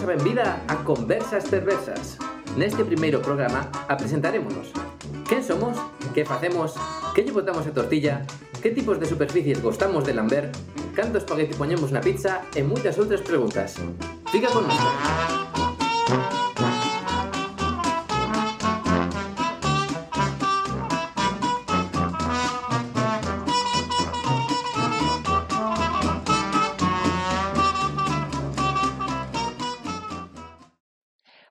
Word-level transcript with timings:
vos 0.00 0.08
a 0.08 0.16
benvida 0.16 0.62
a 0.68 0.76
Conversas 0.76 1.44
Perversas. 1.44 2.16
Neste 2.56 2.84
primeiro 2.84 3.20
programa 3.20 3.68
apresentarémonos. 3.88 4.72
Quen 5.28 5.44
somos? 5.44 5.76
Que 6.14 6.24
facemos? 6.24 6.72
Que 7.14 7.20
lle 7.22 7.32
botamos 7.32 7.66
a 7.66 7.72
tortilla? 7.72 8.24
Que 8.62 8.70
tipos 8.70 8.96
de 8.98 9.04
superficies 9.04 9.60
gostamos 9.60 10.04
de 10.04 10.14
lamber? 10.14 10.48
Canto 10.96 11.18
espagueti 11.18 11.52
poñemos 11.52 11.92
na 11.92 12.00
pizza? 12.00 12.40
E 12.56 12.64
moitas 12.64 12.96
outras 12.96 13.20
preguntas. 13.20 13.76
Fica 14.32 14.48
con 14.48 14.64
nosotros. 14.64 16.39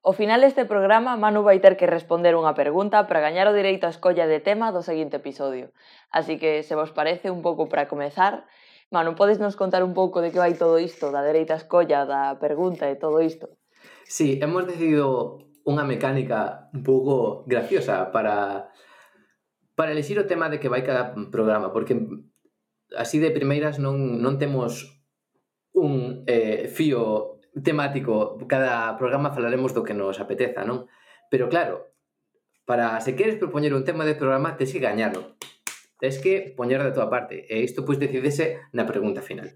Ao 0.09 0.13
final 0.18 0.41
deste 0.41 0.66
programa, 0.66 1.22
Manu 1.22 1.45
vai 1.45 1.62
ter 1.62 1.77
que 1.77 1.86
responder 1.86 2.34
unha 2.34 2.58
pergunta 2.58 3.05
para 3.05 3.22
gañar 3.22 3.45
o 3.45 3.54
direito 3.54 3.86
á 3.86 3.94
escolla 3.94 4.26
de 4.26 4.41
tema 4.41 4.73
do 4.73 4.81
seguinte 4.81 5.22
episodio. 5.22 5.70
Así 6.09 6.41
que, 6.41 6.66
se 6.66 6.73
vos 6.73 6.90
parece 6.90 7.30
un 7.30 7.45
pouco 7.45 7.70
para 7.70 7.86
comezar, 7.86 8.50
Manu, 8.89 9.14
podes 9.14 9.38
nos 9.38 9.53
contar 9.53 9.86
un 9.86 9.94
pouco 9.94 10.25
de 10.25 10.33
que 10.33 10.42
vai 10.42 10.58
todo 10.58 10.81
isto, 10.81 11.14
da 11.14 11.22
dereita 11.22 11.53
á 11.53 11.61
escolla, 11.61 12.09
da 12.09 12.42
pergunta 12.42 12.89
e 12.89 12.98
todo 12.98 13.22
isto? 13.22 13.53
Sí, 14.09 14.42
hemos 14.42 14.66
decidido 14.66 15.45
unha 15.61 15.86
mecánica 15.86 16.73
un 16.73 16.81
pouco 16.81 17.45
graciosa 17.45 18.09
para 18.09 18.66
para 19.78 19.94
elixir 19.94 20.17
o 20.17 20.26
tema 20.26 20.50
de 20.50 20.58
que 20.58 20.73
vai 20.73 20.81
cada 20.81 21.14
programa, 21.30 21.70
porque 21.70 21.94
así 22.98 23.22
de 23.22 23.30
primeiras 23.30 23.78
non, 23.78 24.17
non 24.17 24.42
temos 24.42 24.89
un 25.70 26.26
eh, 26.26 26.66
fío 26.66 27.39
temático, 27.63 28.38
cada 28.47 28.97
programa 28.97 29.31
falaremos 29.31 29.73
do 29.73 29.83
que 29.83 29.93
nos 29.93 30.19
apeteza, 30.19 30.63
non? 30.63 30.88
Pero 31.29 31.47
claro, 31.47 31.89
para 32.65 33.02
se 33.02 33.15
queres 33.15 33.35
propoñer 33.35 33.73
un 33.73 33.83
tema 33.83 34.05
de 34.05 34.15
programa, 34.15 34.57
tes 34.57 34.73
que 34.73 34.79
gañalo. 34.79 35.35
Tes 35.99 36.21
que 36.23 36.53
poñer 36.55 36.80
da 36.80 36.95
tua 36.95 37.11
parte. 37.11 37.43
E 37.52 37.59
isto, 37.59 37.83
pois, 37.83 37.99
decidese 37.99 38.63
na 38.71 38.87
pregunta 38.87 39.19
final. 39.19 39.52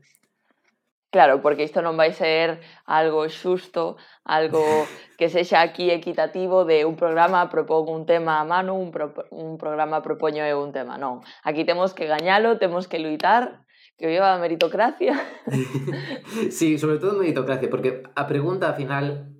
Claro, 1.13 1.45
porque 1.45 1.61
isto 1.61 1.85
non 1.85 1.95
vai 1.95 2.09
ser 2.09 2.59
algo 2.89 3.29
xusto, 3.29 4.01
algo 4.25 4.65
que 5.21 5.29
sexa 5.29 5.61
aquí 5.61 5.93
equitativo 5.93 6.65
de 6.65 6.89
un 6.89 6.97
programa 6.97 7.47
propón 7.53 7.87
un 7.87 8.03
tema 8.09 8.41
a 8.41 8.45
mano, 8.49 8.73
un, 8.73 8.89
pro, 8.89 9.13
un 9.29 9.61
programa 9.61 10.01
propoño 10.01 10.41
eu 10.43 10.59
un 10.59 10.73
tema, 10.73 10.97
non. 10.97 11.21
Aquí 11.45 11.63
temos 11.63 11.93
que 11.95 12.09
gañalo, 12.09 12.57
temos 12.57 12.89
que 12.89 12.97
luitar 12.97 13.62
que 13.97 14.07
viva 14.07 14.33
a 14.33 14.39
meritocracia. 14.39 15.19
sí, 16.49 16.77
sobre 16.77 16.97
todo 16.97 17.19
meritocracia, 17.19 17.69
porque 17.69 18.03
a 18.15 18.27
pregunta 18.27 18.69
al 18.69 18.75
final 18.75 19.33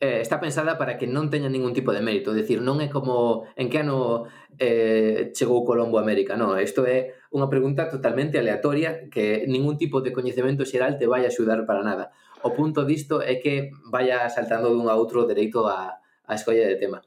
eh, 0.00 0.20
está 0.20 0.40
pensada 0.40 0.78
para 0.78 0.96
que 0.98 1.10
non 1.10 1.26
teña 1.26 1.50
ningún 1.50 1.74
tipo 1.74 1.90
de 1.90 2.04
mérito, 2.04 2.30
decir, 2.30 2.62
non 2.62 2.78
é 2.78 2.86
como 2.86 3.48
en 3.58 3.66
que 3.66 3.82
ano 3.82 4.30
eh, 4.62 5.34
chegou 5.34 5.66
Colombo 5.66 5.98
a 5.98 6.04
América, 6.06 6.38
non, 6.38 6.54
isto 6.62 6.86
é 6.86 7.18
unha 7.34 7.50
pregunta 7.50 7.90
totalmente 7.90 8.38
aleatoria 8.38 9.10
que 9.10 9.42
ningún 9.50 9.74
tipo 9.74 9.98
de 9.98 10.14
coñecemento 10.14 10.62
xeral 10.62 11.00
te 11.00 11.10
vai 11.10 11.26
axudar 11.26 11.66
para 11.66 11.82
nada. 11.82 12.14
O 12.46 12.54
punto 12.54 12.86
disto 12.86 13.18
é 13.18 13.42
que 13.42 13.74
vaya 13.90 14.30
saltando 14.30 14.70
dun 14.70 14.86
a 14.86 14.94
outro 14.94 15.26
dereito 15.26 15.66
a, 15.66 15.98
a 15.98 16.32
escolla 16.38 16.62
de 16.70 16.78
tema. 16.78 17.02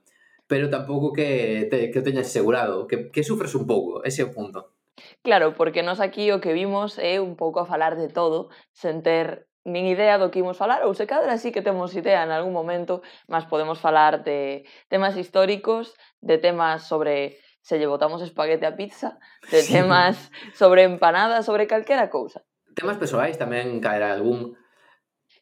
Pero 0.52 0.68
tampouco 0.68 1.16
que, 1.16 1.72
te, 1.72 1.88
que 1.88 2.00
o 2.00 2.04
teñas 2.04 2.28
asegurado, 2.28 2.84
que, 2.84 3.08
que 3.08 3.24
sufres 3.24 3.56
un 3.56 3.64
pouco, 3.64 4.04
ese 4.04 4.20
é 4.20 4.28
o 4.28 4.36
punto. 4.36 4.76
Claro, 5.22 5.54
porque 5.54 5.84
nós 5.84 6.00
aquí 6.00 6.32
o 6.32 6.42
que 6.42 6.54
vimos 6.54 6.98
é 6.98 7.22
un 7.22 7.36
pouco 7.36 7.60
a 7.62 7.70
falar 7.70 7.96
de 7.96 8.10
todo, 8.10 8.50
sen 8.74 9.02
ter 9.02 9.52
nin 9.62 9.86
idea 9.86 10.18
do 10.18 10.34
que 10.34 10.42
imos 10.42 10.58
falar, 10.58 10.82
ou 10.90 10.98
se 10.98 11.06
cadra 11.06 11.38
sí 11.38 11.54
que 11.54 11.62
temos 11.62 11.94
idea 11.94 12.26
en 12.26 12.34
algún 12.34 12.54
momento, 12.54 13.06
mas 13.30 13.46
podemos 13.46 13.78
falar 13.78 14.26
de 14.26 14.66
temas 14.90 15.14
históricos, 15.18 15.94
de 16.18 16.42
temas 16.42 16.90
sobre 16.90 17.38
se 17.62 17.78
lle 17.78 17.86
botamos 17.86 18.26
espaguete 18.26 18.66
a 18.66 18.74
pizza, 18.74 19.22
de 19.54 19.62
sí. 19.62 19.74
temas 19.78 20.34
sobre 20.58 20.82
empanadas, 20.84 21.46
sobre 21.46 21.70
calquera 21.70 22.10
cousa. 22.10 22.42
Temas 22.74 22.98
persoais 22.98 23.38
tamén 23.38 23.78
caerá 23.78 24.18
algún. 24.18 24.58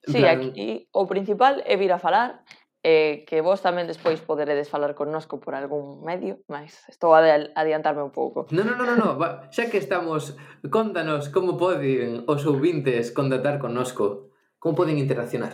Sí, 0.04 0.20
plan... 0.20 0.52
aquí 0.52 0.92
o 0.92 1.08
principal 1.08 1.64
é 1.64 1.80
vir 1.80 1.96
a 1.96 2.00
falar 2.04 2.44
eh, 2.84 3.26
que 3.28 3.44
vos 3.44 3.60
tamén 3.60 3.92
despois 3.92 4.24
poderedes 4.24 4.72
falar 4.72 4.96
connosco 4.96 5.44
por 5.44 5.52
algún 5.52 6.00
medio, 6.04 6.40
mas 6.48 6.88
estou 6.88 7.12
a 7.12 7.20
adiantarme 7.20 8.00
un 8.00 8.16
pouco. 8.16 8.48
Non, 8.56 8.64
non, 8.64 8.80
non, 8.80 8.88
non, 8.96 8.98
no. 9.00 9.12
Xa 9.52 9.68
que 9.68 9.84
estamos, 9.84 10.40
contanos 10.72 11.28
como 11.28 11.60
poden 11.60 12.24
os 12.24 12.48
ouvintes 12.48 13.12
contactar 13.12 13.60
connosco, 13.60 14.32
como 14.64 14.80
poden 14.80 14.96
interaccionar. 14.96 15.52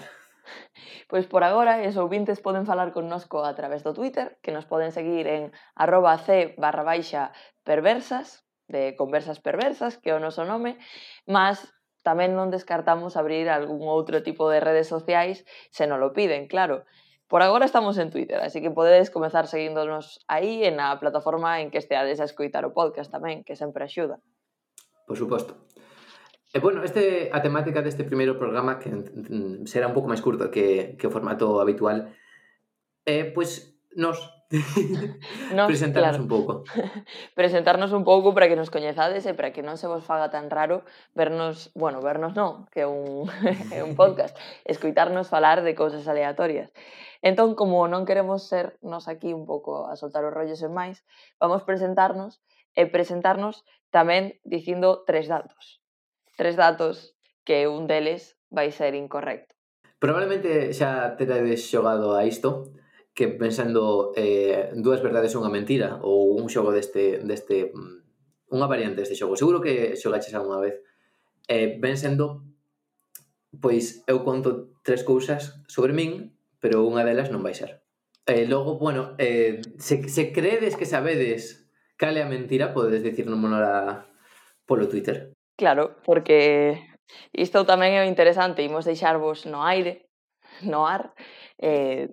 Pois 1.10 1.26
por 1.26 1.42
agora, 1.42 1.82
os 1.82 1.98
ouvintes 1.98 2.42
poden 2.42 2.66
falar 2.70 2.94
connosco 2.94 3.46
a 3.46 3.54
través 3.58 3.82
do 3.82 3.94
Twitter, 3.94 4.38
que 4.42 4.54
nos 4.54 4.66
poden 4.70 4.94
seguir 4.94 5.26
en 5.26 5.54
arroba 5.74 6.18
c 6.18 6.54
barra 6.58 6.86
baixa 6.86 7.34
perversas, 7.66 8.46
de 8.68 8.98
conversas 8.98 9.42
perversas, 9.42 9.98
que 9.98 10.10
é 10.10 10.18
o 10.18 10.22
noso 10.22 10.46
nome, 10.46 10.78
mas 11.30 11.62
tamén 12.06 12.38
non 12.38 12.54
descartamos 12.54 13.18
abrir 13.18 13.50
algún 13.50 13.86
outro 13.90 14.22
tipo 14.22 14.46
de 14.50 14.62
redes 14.62 14.86
sociais 14.86 15.42
se 15.74 15.90
non 15.90 15.98
lo 15.98 16.14
piden, 16.14 16.46
claro. 16.46 16.86
Por 17.28 17.42
agora 17.42 17.66
estamos 17.66 17.98
en 17.98 18.12
Twitter, 18.12 18.38
así 18.38 18.62
que 18.62 18.70
podedes 18.70 19.10
comezar 19.10 19.48
seguíndonos 19.48 20.22
aí 20.28 20.62
en 20.64 20.80
a 20.80 21.00
plataforma 21.00 21.62
en 21.62 21.72
que 21.72 21.82
esteades 21.82 22.22
a 22.22 22.30
escoitar 22.30 22.66
o 22.70 22.74
podcast 22.74 23.10
tamén, 23.10 23.42
que 23.42 23.58
sempre 23.58 23.82
axuda. 23.82 24.22
Por 25.10 25.18
suposto. 25.18 25.58
E 26.54 26.62
bueno, 26.62 26.86
este 26.86 27.34
a 27.34 27.42
temática 27.42 27.82
deste 27.82 28.06
primeiro 28.06 28.38
programa 28.38 28.78
que 28.78 28.94
será 29.66 29.90
un 29.90 29.96
pouco 29.98 30.08
máis 30.08 30.22
curto 30.22 30.54
que, 30.54 30.96
que 31.02 31.10
formato 31.10 31.58
habitual. 31.58 32.14
Pois 33.34 33.74
nos 33.98 34.35
no, 35.56 35.68
presentarnos 35.68 36.18
claro, 36.18 36.24
un 36.24 36.30
pouco. 36.30 36.64
presentarnos 37.36 37.92
un 37.92 38.04
pouco 38.04 38.34
para 38.34 38.48
que 38.48 38.56
nos 38.56 38.70
coñezades 38.70 39.26
e 39.26 39.34
para 39.34 39.50
que 39.50 39.66
non 39.66 39.76
se 39.82 39.90
vos 39.90 40.06
faga 40.06 40.30
tan 40.30 40.54
raro 40.54 40.86
vernos, 41.18 41.74
bueno, 41.74 42.02
vernos 42.02 42.38
non, 42.38 42.70
que 42.70 42.86
é 42.86 42.88
un, 42.88 43.26
é 43.76 43.82
un 43.82 43.98
podcast, 43.98 44.38
escoitarnos 44.66 45.30
falar 45.30 45.66
de 45.66 45.74
cousas 45.74 46.06
aleatorias. 46.06 46.70
Entón, 47.26 47.58
como 47.58 47.90
non 47.90 48.06
queremos 48.06 48.46
ser 48.46 48.78
nos 48.86 49.10
aquí 49.10 49.34
un 49.34 49.50
pouco 49.50 49.90
a 49.90 49.98
soltar 49.98 50.22
os 50.30 50.34
rollos 50.36 50.62
en 50.62 50.78
máis, 50.78 51.02
vamos 51.42 51.66
presentarnos 51.66 52.46
e 52.78 52.86
presentarnos 52.86 53.66
tamén 53.90 54.38
dicindo 54.46 55.02
tres 55.10 55.26
datos. 55.26 55.82
Tres 56.38 56.54
datos 56.54 57.18
que 57.42 57.66
un 57.66 57.90
deles 57.90 58.38
vai 58.54 58.70
ser 58.70 58.94
incorrecto. 58.94 59.56
Probablemente 59.98 60.70
xa 60.76 61.18
te 61.18 61.26
tedes 61.26 61.66
xogado 61.66 62.14
a 62.14 62.30
isto, 62.30 62.76
que 63.16 63.32
pensando 63.32 64.12
eh, 64.20 64.76
dúas 64.76 65.00
verdades 65.00 65.34
e 65.34 65.40
unha 65.40 65.50
mentira 65.50 66.04
ou 66.04 66.36
un 66.36 66.52
xogo 66.52 66.76
deste, 66.76 67.24
deste 67.24 67.72
mm, 67.72 68.52
unha 68.52 68.68
variante 68.68 69.02
deste 69.02 69.16
xogo. 69.16 69.40
Seguro 69.40 69.64
que 69.64 69.96
xogaches 69.96 70.36
algunha 70.36 70.60
vez. 70.60 70.84
Eh, 71.48 71.80
ven 71.80 71.96
sendo 71.96 72.44
pois 73.64 74.04
eu 74.06 74.28
conto 74.28 74.76
tres 74.84 75.08
cousas 75.08 75.64
sobre 75.72 75.96
min, 75.96 76.36
pero 76.60 76.84
unha 76.84 77.08
delas 77.08 77.32
non 77.32 77.40
vai 77.40 77.56
ser. 77.56 77.88
Eh, 78.28 78.44
logo, 78.50 78.76
bueno, 78.76 79.16
eh, 79.16 79.62
se, 79.80 80.10
se 80.12 80.36
credes 80.36 80.76
que 80.76 80.90
sabedes 80.90 81.66
cal 81.96 82.20
é 82.20 82.24
a 82.26 82.32
mentira, 82.32 82.76
podedes 82.76 83.00
dicirnos 83.00 83.40
monora 83.40 84.12
polo 84.68 84.92
Twitter. 84.92 85.32
Claro, 85.56 85.96
porque 86.04 86.76
isto 87.32 87.64
tamén 87.64 87.96
é 87.96 88.04
interesante, 88.10 88.66
imos 88.66 88.84
deixarvos 88.84 89.48
no 89.48 89.64
aire, 89.64 90.10
no 90.68 90.84
ar, 90.84 91.16
eh, 91.62 92.12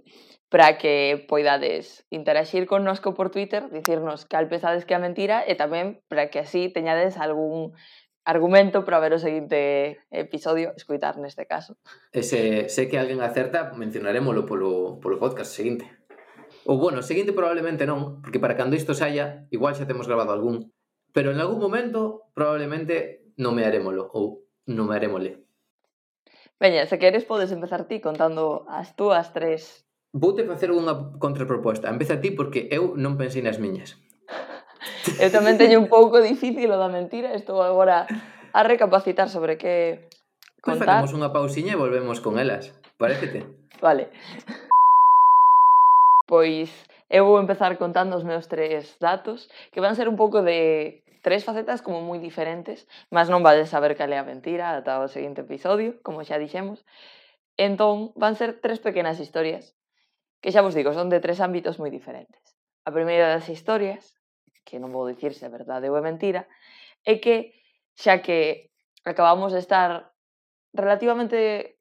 para 0.52 0.76
que 0.76 1.25
poidades 1.28 2.04
interagir 2.10 2.66
connosco 2.66 3.14
por 3.14 3.31
Twitter, 3.31 3.70
dicirnos 3.72 4.28
cal 4.28 4.52
pensades 4.52 4.84
que 4.84 4.93
é 4.93 5.00
a 5.00 5.02
mentira 5.02 5.40
e 5.49 5.56
tamén 5.56 6.04
para 6.12 6.28
que 6.28 6.44
así 6.44 6.69
teñades 6.69 7.16
algún 7.16 7.72
argumento 8.28 8.84
para 8.84 9.00
ver 9.00 9.16
o 9.16 9.19
seguinte 9.19 10.04
episodio, 10.12 10.76
escuitar 10.76 11.16
neste 11.16 11.49
caso. 11.49 11.81
E 12.12 12.20
se, 12.20 12.69
se 12.69 12.84
que 12.84 13.00
alguén 13.00 13.25
acerta, 13.25 13.72
mencionaremoslo 13.72 14.44
polo, 14.44 15.00
polo 15.00 15.16
podcast 15.16 15.56
seguinte. 15.56 15.88
Ou 16.69 16.76
bueno, 16.76 17.00
seguinte 17.00 17.32
probablemente 17.32 17.88
non, 17.88 18.20
porque 18.20 18.37
para 18.37 18.52
cando 18.52 18.76
isto 18.76 18.93
saia, 18.93 19.48
igual 19.48 19.72
xa 19.72 19.88
temos 19.88 20.05
grabado 20.05 20.37
algún. 20.37 20.69
Pero 21.16 21.32
en 21.32 21.40
algún 21.40 21.64
momento, 21.64 22.28
probablemente, 22.37 23.25
nomearémolo, 23.40 24.05
ou 24.12 24.44
nomearémole. 24.69 25.48
Veña, 26.60 26.84
se 26.84 27.00
queres 27.00 27.25
podes 27.25 27.56
empezar 27.56 27.88
ti 27.88 28.05
contando 28.05 28.69
as 28.69 28.93
túas 28.93 29.32
tres 29.32 29.88
voute 30.12 30.44
facer 30.44 30.68
unha 30.68 31.16
contraproposta. 31.16 31.88
Empeza 31.88 32.20
ti 32.20 32.30
porque 32.36 32.68
eu 32.68 32.94
non 33.00 33.16
pensei 33.16 33.40
nas 33.40 33.56
miñas. 33.56 33.96
Eu 35.16 35.32
tamén 35.32 35.56
teño 35.56 35.80
un 35.80 35.88
pouco 35.88 36.20
difícil 36.20 36.68
o 36.68 36.78
da 36.78 36.92
mentira, 36.92 37.32
estou 37.32 37.64
agora 37.64 38.04
a 38.52 38.60
recapacitar 38.62 39.32
sobre 39.32 39.56
que 39.56 40.04
pois 40.60 40.76
contar. 40.76 41.00
Pues 41.00 41.08
facemos 41.08 41.16
unha 41.16 41.32
pausiña 41.32 41.72
e 41.74 41.80
volvemos 41.80 42.20
con 42.20 42.36
elas, 42.36 42.76
parécete? 43.00 43.48
Vale. 43.80 44.12
Pois 46.28 46.68
eu 47.08 47.24
vou 47.24 47.40
empezar 47.40 47.76
contando 47.80 48.16
os 48.16 48.24
meus 48.24 48.48
tres 48.52 48.96
datos, 49.00 49.48
que 49.72 49.80
van 49.80 49.96
ser 49.96 50.12
un 50.12 50.20
pouco 50.20 50.44
de 50.44 51.00
tres 51.24 51.44
facetas 51.44 51.80
como 51.80 52.04
moi 52.04 52.20
diferentes, 52.20 52.84
mas 53.08 53.32
non 53.32 53.40
vades 53.40 53.72
saber 53.72 53.96
cal 53.96 54.12
é 54.12 54.20
a 54.20 54.28
mentira 54.28 54.76
ata 54.76 55.00
o 55.00 55.08
seguinte 55.08 55.40
episodio, 55.40 55.96
como 56.04 56.20
xa 56.20 56.36
dixemos. 56.36 56.84
Entón, 57.56 58.12
van 58.16 58.36
ser 58.36 58.60
tres 58.60 58.80
pequenas 58.80 59.20
historias 59.20 59.72
que 60.42 60.50
xa 60.50 60.60
vos 60.60 60.74
digo, 60.74 60.90
son 60.90 61.08
de 61.08 61.22
tres 61.22 61.38
ámbitos 61.38 61.78
moi 61.78 61.94
diferentes. 61.94 62.42
A 62.82 62.90
primeira 62.90 63.30
das 63.30 63.46
historias, 63.46 64.18
que 64.66 64.82
non 64.82 64.90
vou 64.90 65.06
dicir 65.06 65.38
se 65.38 65.46
é 65.46 65.50
verdade 65.50 65.86
ou 65.86 65.94
é 65.94 66.02
mentira, 66.02 66.50
é 67.06 67.22
que 67.22 67.54
xa 67.94 68.18
que 68.26 68.68
acabamos 69.06 69.54
de 69.54 69.62
estar 69.62 70.10
relativamente 70.74 71.78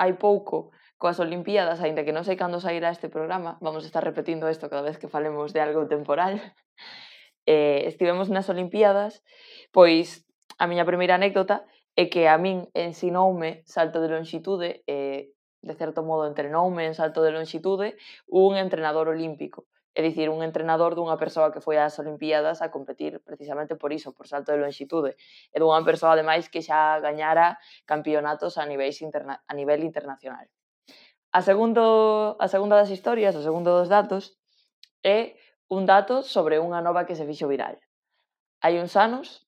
hai 0.00 0.12
pouco 0.16 0.72
coas 0.96 1.20
Olimpíadas, 1.20 1.84
aínda 1.84 2.06
que 2.06 2.16
non 2.16 2.24
sei 2.24 2.40
cando 2.40 2.64
sairá 2.64 2.88
este 2.88 3.12
programa, 3.12 3.60
vamos 3.60 3.84
a 3.84 3.90
estar 3.90 4.00
repetindo 4.00 4.48
isto 4.48 4.72
cada 4.72 4.86
vez 4.86 4.96
que 4.96 5.12
falemos 5.12 5.52
de 5.52 5.60
algo 5.60 5.84
temporal. 5.86 6.40
Eh, 7.42 7.90
estivemos 7.90 8.30
nas 8.30 8.46
Olimpiadas, 8.46 9.26
pois 9.74 10.22
a 10.62 10.70
miña 10.70 10.86
primeira 10.86 11.18
anécdota 11.18 11.66
é 11.98 12.06
que 12.06 12.30
a 12.30 12.38
min 12.38 12.70
ensinoume 12.70 13.66
salto 13.66 13.98
de 13.98 14.14
longitude 14.14 14.86
e 14.86 14.94
eh, 14.94 15.20
de 15.62 15.74
certo 15.74 16.02
modo, 16.02 16.26
entrenoume 16.26 16.86
en 16.86 16.94
salto 16.94 17.22
de 17.22 17.30
longitude 17.30 17.96
un 18.26 18.58
entrenador 18.58 19.08
olímpico. 19.08 19.66
É 19.94 20.00
dicir, 20.00 20.32
un 20.32 20.40
entrenador 20.42 20.96
dunha 20.96 21.20
persoa 21.20 21.52
que 21.52 21.60
foi 21.60 21.76
ás 21.76 22.00
Olimpiadas 22.00 22.64
a 22.64 22.72
competir 22.72 23.20
precisamente 23.20 23.76
por 23.76 23.92
iso, 23.92 24.16
por 24.16 24.26
salto 24.26 24.50
de 24.50 24.58
longitude. 24.58 25.20
E 25.52 25.56
dunha 25.60 25.84
persoa, 25.84 26.16
ademais, 26.16 26.48
que 26.48 26.64
xa 26.64 26.98
gañara 26.98 27.60
campeonatos 27.84 28.56
a, 28.56 28.64
niveis 28.64 29.04
interna 29.04 29.44
a 29.44 29.52
nivel 29.52 29.84
internacional. 29.84 30.48
A, 31.30 31.40
segundo, 31.44 32.36
a 32.40 32.46
segunda 32.48 32.80
das 32.80 32.88
historias, 32.88 33.36
o 33.36 33.44
segundo 33.44 33.70
dos 33.76 33.92
datos, 33.92 34.40
é 35.04 35.36
un 35.68 35.84
dato 35.84 36.24
sobre 36.24 36.56
unha 36.56 36.80
nova 36.80 37.04
que 37.04 37.14
se 37.14 37.28
fixo 37.28 37.44
viral. 37.44 37.76
Hai 38.64 38.80
uns 38.80 38.96
anos, 38.96 39.44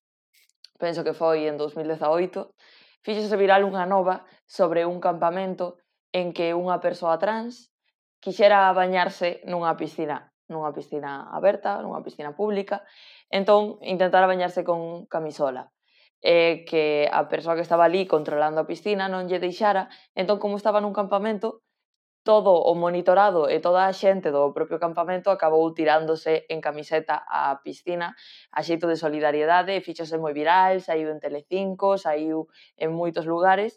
penso 0.77 1.03
que 1.09 1.17
foi 1.17 1.49
en 1.49 1.57
2018, 1.57 2.53
fíxose 3.01 3.37
viral 3.41 3.65
unha 3.65 3.89
nova 3.89 4.29
sobre 4.45 4.85
un 4.85 5.01
campamento 5.01 5.81
en 6.15 6.31
que 6.37 6.55
unha 6.55 6.79
persoa 6.79 7.19
trans 7.19 7.75
quixera 8.23 8.71
bañarse 8.73 9.43
nunha 9.51 9.75
piscina, 9.75 10.31
nunha 10.47 10.71
piscina 10.71 11.27
aberta, 11.35 11.83
nunha 11.83 12.01
piscina 12.07 12.31
pública, 12.39 12.87
entón 13.29 13.83
intentara 13.83 14.31
bañarse 14.31 14.63
con 14.63 15.11
camisola. 15.11 15.75
e 16.25 16.65
que 16.65 17.05
a 17.13 17.29
persoa 17.29 17.53
que 17.53 17.61
estaba 17.61 17.85
ali 17.85 18.09
controlando 18.09 18.57
a 18.65 18.69
piscina 18.71 19.13
non 19.13 19.29
lle 19.29 19.37
deixara, 19.37 19.93
entón 20.17 20.41
como 20.41 20.57
estaba 20.57 20.81
nun 20.81 20.97
campamento, 20.97 21.61
todo 22.25 22.57
o 22.57 22.73
monitorado 22.73 23.53
e 23.53 23.61
toda 23.61 23.85
a 23.85 23.93
xente 23.93 24.33
do 24.33 24.49
propio 24.57 24.81
campamento 24.81 25.29
acabou 25.29 25.69
tirándose 25.77 26.49
en 26.49 26.65
camiseta 26.65 27.21
á 27.29 27.61
piscina 27.61 28.17
a 28.49 28.65
xeito 28.65 28.89
de 28.89 28.97
solidariedade, 28.97 29.85
fíxose 29.85 30.17
moi 30.17 30.33
viral, 30.33 30.81
saiu 30.81 31.13
en 31.13 31.21
Telecinco, 31.21 32.01
saiu 32.01 32.49
en 32.81 32.97
moitos 32.97 33.29
lugares, 33.29 33.77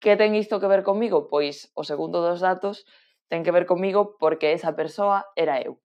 Que 0.00 0.14
ten 0.14 0.38
isto 0.38 0.60
que 0.60 0.70
ver 0.70 0.86
comigo? 0.86 1.26
Pois 1.26 1.74
o 1.74 1.82
segundo 1.82 2.22
dos 2.22 2.38
datos 2.38 2.86
ten 3.26 3.42
que 3.42 3.50
ver 3.50 3.66
comigo 3.66 4.14
porque 4.22 4.54
esa 4.54 4.78
persoa 4.78 5.26
era 5.34 5.58
eu. 5.58 5.82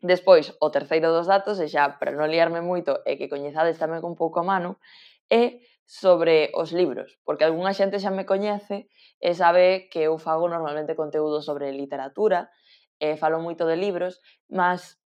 Despois, 0.00 0.54
o 0.62 0.70
terceiro 0.70 1.10
dos 1.10 1.26
datos, 1.26 1.58
e 1.58 1.66
xa 1.66 1.98
para 1.98 2.14
non 2.14 2.30
liarme 2.30 2.62
moito, 2.62 3.02
é 3.02 3.18
que 3.18 3.26
coñezades 3.26 3.82
tamén 3.82 4.06
un 4.06 4.14
pouco 4.14 4.38
a 4.38 4.46
mano, 4.46 4.78
é 5.26 5.58
sobre 5.82 6.54
os 6.54 6.70
libros, 6.70 7.18
porque 7.26 7.42
algunha 7.42 7.74
xente 7.74 7.98
xa 7.98 8.14
me 8.14 8.22
coñece 8.22 8.86
e 9.18 9.30
sabe 9.34 9.90
que 9.90 10.06
eu 10.06 10.14
fago 10.22 10.46
normalmente 10.46 10.94
conteúdo 10.94 11.42
sobre 11.42 11.74
literatura, 11.74 12.54
e 13.02 13.18
falo 13.18 13.42
moito 13.42 13.66
de 13.66 13.74
libros, 13.74 14.22
mas 14.46 15.02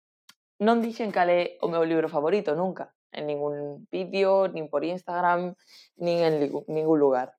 non 0.58 0.82
dixen 0.82 1.14
cal 1.14 1.30
é 1.30 1.62
o 1.62 1.70
meu 1.70 1.86
libro 1.86 2.10
favorito 2.10 2.58
nunca, 2.58 2.90
en 3.14 3.30
ningún 3.30 3.86
vídeo, 3.94 4.50
nin 4.50 4.66
por 4.74 4.82
Instagram, 4.82 5.54
nin 6.02 6.18
en 6.26 6.34
ningún 6.66 6.98
lugar. 6.98 7.38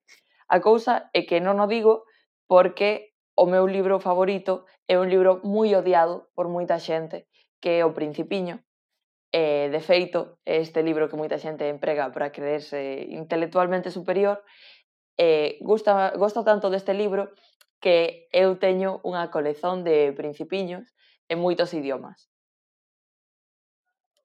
A 0.51 0.59
cousa 0.59 0.95
é 1.15 1.23
que 1.29 1.39
non 1.39 1.63
o 1.63 1.71
digo 1.71 2.03
porque 2.51 3.15
o 3.39 3.47
meu 3.47 3.71
libro 3.71 4.03
favorito 4.03 4.67
é 4.91 4.99
un 4.99 5.07
libro 5.07 5.39
moi 5.47 5.71
odiado 5.79 6.27
por 6.35 6.51
moita 6.51 6.83
xente, 6.83 7.31
que 7.63 7.79
é 7.79 7.87
O 7.87 7.95
Principiño. 7.95 8.59
E, 9.31 9.71
de 9.71 9.79
feito, 9.79 10.43
é 10.43 10.59
este 10.59 10.83
libro 10.83 11.07
que 11.07 11.15
moita 11.15 11.39
xente 11.39 11.71
emprega 11.71 12.11
para 12.11 12.35
creerse 12.35 13.07
intelectualmente 13.15 13.95
superior. 13.95 14.43
E, 15.15 15.55
gusta, 15.63 16.11
gosto 16.19 16.43
tanto 16.43 16.67
deste 16.67 16.99
libro 16.99 17.31
que 17.79 18.27
eu 18.35 18.59
teño 18.59 18.99
unha 19.07 19.31
colección 19.31 19.87
de 19.87 20.11
principiños 20.19 20.91
en 21.31 21.39
moitos 21.39 21.71
idiomas. 21.79 22.27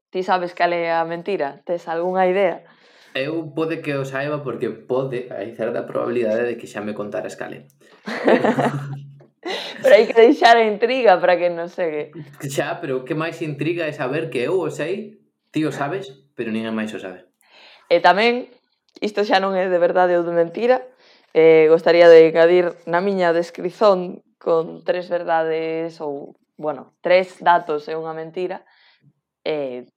Ti 0.10 0.26
sabes 0.26 0.58
cal 0.58 0.74
é 0.74 0.90
a 0.90 1.06
mentira? 1.06 1.62
Tes 1.70 1.86
algunha 1.86 2.26
idea? 2.26 2.66
Eu 3.16 3.48
pode 3.56 3.80
que 3.80 3.96
o 3.96 4.04
saiba 4.04 4.44
porque 4.44 4.68
pode, 4.68 5.32
hai 5.32 5.56
certa 5.56 5.88
probabilidade 5.88 6.52
de 6.52 6.56
que 6.60 6.68
xa 6.68 6.84
me 6.84 6.92
contaras 6.92 7.40
cale. 7.40 7.72
pero 9.80 9.94
hai 9.96 10.04
que 10.04 10.20
deixar 10.20 10.60
a 10.60 10.68
intriga 10.68 11.16
para 11.16 11.40
que 11.40 11.48
non 11.48 11.72
segue. 11.72 12.12
Xa, 12.44 12.84
pero 12.84 13.08
que 13.08 13.16
máis 13.16 13.40
intriga 13.40 13.88
é 13.88 13.96
saber 13.96 14.28
que 14.28 14.44
eu 14.44 14.60
o 14.60 14.68
sei, 14.68 15.24
ti 15.56 15.64
o 15.64 15.72
sabes, 15.72 16.12
pero 16.36 16.52
ninguén 16.52 16.76
máis 16.76 16.92
o 16.92 17.00
sabe. 17.00 17.24
E 17.88 18.04
tamén, 18.04 18.52
isto 19.00 19.24
xa 19.24 19.40
non 19.40 19.56
é 19.56 19.72
de 19.72 19.80
verdade 19.80 20.20
ou 20.20 20.28
de 20.28 20.36
mentira, 20.36 20.84
eh, 21.32 21.72
gostaría 21.72 22.12
de 22.12 22.28
engadir 22.28 22.76
na 22.84 23.00
miña 23.00 23.32
descrizón 23.32 24.28
con 24.36 24.84
tres 24.84 25.08
verdades 25.08 26.04
ou, 26.04 26.36
bueno, 26.60 26.92
tres 27.00 27.40
datos 27.40 27.88
e 27.88 27.96
unha 27.96 28.12
mentira, 28.12 28.68
eh, 29.48 29.88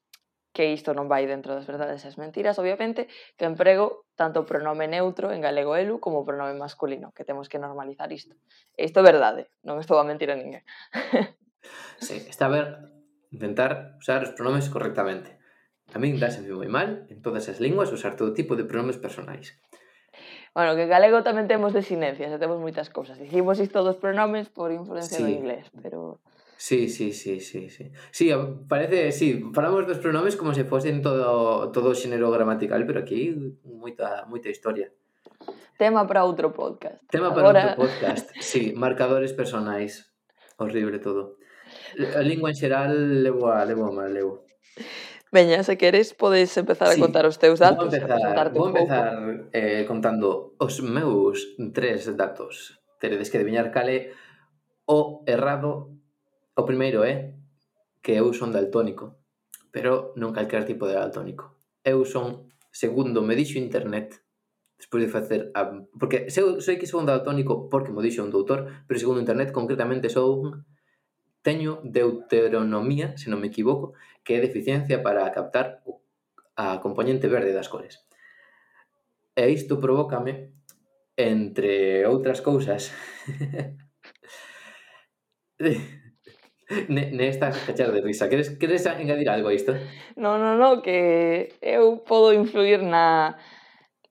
que 0.58 0.74
isto 0.74 0.90
non 0.90 1.06
vai 1.06 1.22
dentro 1.30 1.54
das 1.54 1.70
verdades 1.70 2.02
e 2.02 2.10
as 2.10 2.18
mentiras, 2.18 2.58
obviamente, 2.58 3.06
que 3.38 3.46
emprego 3.46 4.10
tanto 4.18 4.42
o 4.42 4.48
pronome 4.50 4.90
neutro 4.90 5.30
en 5.30 5.38
galego 5.38 5.78
elu 5.78 6.02
como 6.02 6.18
o 6.18 6.26
pronome 6.26 6.58
masculino, 6.58 7.14
que 7.14 7.22
temos 7.22 7.46
que 7.46 7.62
normalizar 7.62 8.10
isto. 8.10 8.34
E 8.74 8.82
isto 8.82 8.98
é 8.98 9.06
verdade, 9.06 9.54
non 9.62 9.78
estou 9.78 10.02
a 10.02 10.08
mentir 10.08 10.34
a 10.34 10.36
ninguén. 10.36 10.66
sí, 12.02 12.26
está 12.26 12.50
a 12.50 12.54
ver, 12.58 12.66
intentar 13.30 13.94
usar 14.02 14.26
os 14.26 14.34
pronomes 14.34 14.66
correctamente. 14.66 15.38
A 15.94 16.02
min 16.02 16.18
dáseme 16.18 16.50
moi 16.50 16.66
mal, 16.66 17.06
en 17.06 17.22
todas 17.22 17.46
as 17.46 17.62
linguas, 17.62 17.94
usar 17.94 18.18
todo 18.18 18.34
tipo 18.34 18.58
de 18.58 18.66
pronomes 18.66 18.98
personais. 18.98 19.54
Bueno, 20.58 20.74
que 20.74 20.90
en 20.90 20.90
galego 20.90 21.22
tamén 21.22 21.46
temos 21.46 21.70
desinencias, 21.70 22.34
e 22.34 22.38
temos 22.42 22.58
moitas 22.58 22.90
cousas. 22.90 23.14
Dicimos 23.14 23.62
isto 23.62 23.86
dos 23.86 23.94
pronomes 23.94 24.50
por 24.50 24.74
influencia 24.74 25.22
sí. 25.22 25.22
do 25.22 25.30
inglés, 25.30 25.70
pero... 25.78 26.18
Sí, 26.58 26.88
sí, 26.88 27.12
sí, 27.12 27.38
sí, 27.38 27.70
sí. 27.70 27.92
Sí, 28.10 28.32
parece, 28.66 29.12
sí, 29.12 29.44
falamos 29.54 29.86
dos 29.86 29.98
pronomes 29.98 30.34
como 30.34 30.52
se 30.52 30.64
fosen 30.64 31.02
todo 31.02 31.70
todo 31.70 31.94
xénero 31.94 32.32
gramatical, 32.34 32.82
pero 32.82 32.98
aquí 32.98 33.54
moita 33.62 34.26
moita 34.26 34.50
historia. 34.50 34.90
Tema 35.78 36.02
para 36.02 36.26
outro 36.26 36.50
podcast. 36.50 36.98
Tema 37.14 37.30
para 37.30 37.46
Agora... 37.46 37.62
outro 37.62 37.86
podcast. 37.86 38.34
Sí, 38.42 38.74
marcadores 38.74 39.30
personais. 39.38 40.10
Horrible 40.58 40.98
todo. 40.98 41.38
A 42.18 42.26
lingua 42.26 42.50
en 42.50 42.58
xeral 42.58 43.22
levo 43.22 43.54
a 43.54 43.62
levo 43.62 43.94
mal, 43.94 44.10
levo. 44.10 44.42
Veña, 45.30 45.62
se 45.62 45.78
queres 45.78 46.10
podes 46.10 46.50
empezar 46.58 46.90
sí. 46.90 46.98
a 46.98 47.04
contar 47.06 47.22
os 47.22 47.38
teus 47.38 47.62
datos, 47.62 47.86
vou 47.86 47.94
empezar, 47.94 48.50
vou 48.50 48.66
empezar 48.74 49.14
eh, 49.54 49.86
contando 49.86 50.58
os 50.58 50.82
meus 50.82 51.54
tres 51.70 52.10
datos. 52.18 52.82
Teredes 52.98 53.30
que 53.30 53.38
adivinar 53.38 53.70
cale 53.70 54.10
o 54.90 55.22
errado 55.22 55.97
O 56.58 56.66
primeiro 56.66 57.06
é 57.06 57.38
que 58.02 58.18
eu 58.18 58.34
son 58.34 58.50
daltónico, 58.50 59.14
pero 59.70 60.10
non 60.18 60.34
calquer 60.34 60.66
tipo 60.66 60.90
de 60.90 60.98
daltónico. 60.98 61.54
Eu 61.86 62.02
son, 62.02 62.50
segundo 62.74 63.22
me 63.22 63.38
dixo 63.38 63.62
internet, 63.62 64.18
despois 64.74 65.06
de 65.06 65.14
facer 65.14 65.40
a... 65.54 65.70
porque 65.94 66.34
sei, 66.34 66.58
sei 66.58 66.74
que 66.74 66.90
son 66.90 67.06
daltónico 67.06 67.70
porque 67.70 67.94
mo 67.94 68.02
dixo 68.02 68.26
un 68.26 68.34
doutor, 68.34 68.66
pero 68.90 68.98
segundo 68.98 69.22
internet 69.22 69.54
concretamente 69.54 70.10
sou 70.10 70.34
un 70.34 70.66
teño 71.46 71.78
deuteronomía, 71.86 73.14
se 73.14 73.30
non 73.30 73.38
me 73.38 73.54
equivoco, 73.54 73.94
que 74.26 74.34
é 74.34 74.42
deficiencia 74.42 74.98
para 74.98 75.30
captar 75.30 75.86
a 76.58 76.82
componente 76.82 77.30
verde 77.30 77.54
das 77.54 77.70
cores. 77.70 78.02
E 79.38 79.46
isto 79.46 79.78
provócame, 79.78 80.58
entre 81.14 82.02
outras 82.02 82.42
cousas, 82.42 82.90
ne, 86.88 87.10
nestas 87.10 87.56
cachas 87.64 87.92
de 87.92 88.00
risa. 88.00 88.28
Queres, 88.28 88.50
queres 88.58 88.84
engadir 88.86 89.28
algo 89.28 89.48
a 89.48 89.54
isto? 89.54 89.72
No, 90.16 90.38
no, 90.38 90.56
no, 90.56 90.82
que 90.82 91.54
eu 91.60 92.04
podo 92.04 92.32
influir 92.32 92.82
na, 92.82 93.36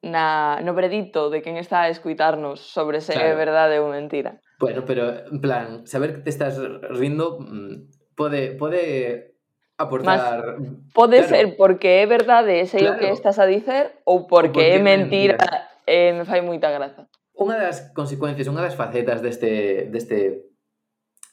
na, 0.01 0.59
no 0.61 0.73
veredito 0.73 1.29
de 1.29 1.41
quen 1.41 1.57
está 1.57 1.85
a 1.85 1.89
escuitarnos 1.89 2.59
sobre 2.59 3.01
se 3.01 3.13
claro. 3.13 3.29
é 3.29 3.35
verdade 3.35 3.79
ou 3.79 3.93
mentira. 3.93 4.41
Bueno, 4.59 4.83
pero, 4.85 5.29
en 5.29 5.39
plan, 5.39 5.85
saber 5.85 6.17
que 6.17 6.21
te 6.25 6.29
estás 6.33 6.57
rindo 6.97 7.37
mm, 7.39 8.17
pode, 8.17 8.57
pode 8.57 9.37
aportar... 9.77 10.57
Mas 10.57 10.93
pode 10.93 11.17
claro. 11.21 11.29
ser 11.29 11.45
porque 11.55 12.01
é 12.01 12.05
verdade 12.09 12.65
ese 12.65 12.81
sei 12.81 12.89
claro. 12.89 12.97
o 12.97 12.99
que 12.99 13.09
estás 13.13 13.37
a 13.37 13.45
dicer 13.45 14.01
ou 14.01 14.25
porque, 14.25 14.65
porque 14.65 14.73
é 14.73 14.81
mentira, 14.81 15.37
mentira. 15.37 15.69
e 15.85 16.09
eh, 16.09 16.13
me 16.17 16.25
fai 16.25 16.41
moita 16.41 16.73
graza. 16.73 17.05
Unha 17.37 17.61
das 17.61 17.93
consecuencias, 17.93 18.49
unha 18.49 18.65
das 18.65 18.73
facetas 18.73 19.21
deste, 19.21 19.85
deste 19.93 20.56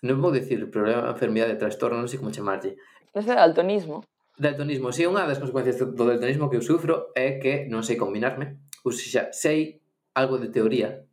non 0.05 0.21
vou 0.21 0.29
dicir 0.29 0.61
problema, 0.69 1.09
enfermidade, 1.09 1.57
trastorno, 1.57 1.97
non 1.97 2.11
sei 2.13 2.21
como 2.21 2.29
chamarlle. 2.29 2.77
Ese 3.17 3.33
é 3.33 3.37
daltonismo. 3.41 4.05
Daltonismo, 4.37 4.93
si, 4.93 5.03
sí, 5.03 5.09
unha 5.09 5.25
das 5.25 5.41
consecuencias 5.41 5.81
do 5.81 6.05
daltonismo 6.05 6.53
que 6.53 6.61
eu 6.61 6.65
sufro 6.65 7.09
é 7.17 7.41
que 7.41 7.65
non 7.73 7.81
sei 7.81 7.97
combinarme. 7.97 8.61
Ou 8.85 8.93
xa, 8.93 9.33
sei 9.33 9.81
algo 10.13 10.37
de 10.37 10.53
teoría, 10.53 11.09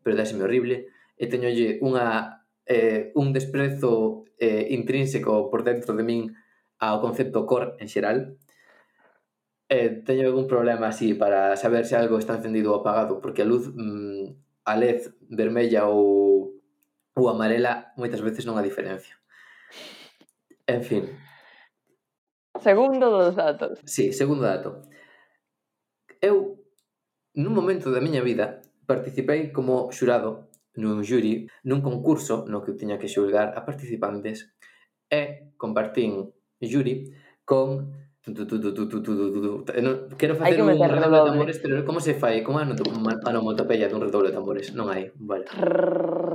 pero 0.00 0.16
dáseme 0.16 0.48
horrible, 0.48 0.88
e 1.20 1.28
teñolle 1.28 1.76
unha, 1.84 2.40
eh, 2.64 3.12
un 3.12 3.36
desprezo 3.36 4.24
eh, 4.40 4.72
intrínseco 4.72 5.52
por 5.52 5.60
dentro 5.60 5.92
de 5.92 6.06
min 6.06 6.32
ao 6.80 6.96
concepto 7.04 7.44
core 7.44 7.76
en 7.76 7.92
xeral. 7.92 8.40
Eh, 9.68 10.00
teño 10.00 10.24
algún 10.24 10.48
problema 10.48 10.88
así 10.88 11.12
para 11.12 11.60
saber 11.60 11.84
se 11.84 11.94
algo 11.94 12.16
está 12.16 12.40
encendido 12.40 12.72
ou 12.72 12.80
apagado, 12.80 13.20
porque 13.20 13.44
a 13.44 13.50
luz, 13.50 13.68
mm, 13.68 14.64
a 14.64 14.74
led 14.80 15.12
vermella 15.28 15.90
ou 15.92 16.29
ou 17.20 17.28
amarela 17.28 17.92
moitas 18.00 18.24
veces 18.24 18.48
non 18.48 18.56
a 18.56 18.64
diferencia. 18.64 19.20
En 20.64 20.80
fin. 20.80 21.04
Segundo 22.56 23.12
dos 23.12 23.36
datos. 23.36 23.84
Sí, 23.84 24.16
segundo 24.16 24.48
dato. 24.48 24.88
Eu, 26.24 26.64
nun 27.36 27.52
momento 27.52 27.92
da 27.92 28.00
miña 28.00 28.24
vida, 28.24 28.64
participei 28.88 29.52
como 29.52 29.92
xurado 29.92 30.48
nun 30.80 31.04
jury 31.04 31.44
nun 31.68 31.84
concurso 31.84 32.48
no 32.48 32.64
que 32.64 32.72
eu 32.72 32.78
tiña 32.80 32.96
que 32.96 33.10
xulgar 33.10 33.52
a 33.52 33.60
participantes 33.68 34.48
e 35.10 35.52
compartín 35.60 36.32
jury 36.62 37.12
con 37.44 37.92
Quero 40.18 40.36
facer 40.36 40.60
un 40.60 40.68
redoble 40.68 41.16
de 41.16 41.24
tambores, 41.24 41.58
pero 41.58 41.84
como 41.86 42.00
se 42.00 42.12
fai? 42.14 42.44
Como 42.44 42.60
anoto 42.60 42.84
unha 42.84 43.16
onomatopeia 43.24 43.88
dun 43.88 44.04
redoble 44.04 44.28
de 44.28 44.36
tambores? 44.36 44.76
Non 44.76 44.92
hai, 44.92 45.08
vale. 45.16 45.48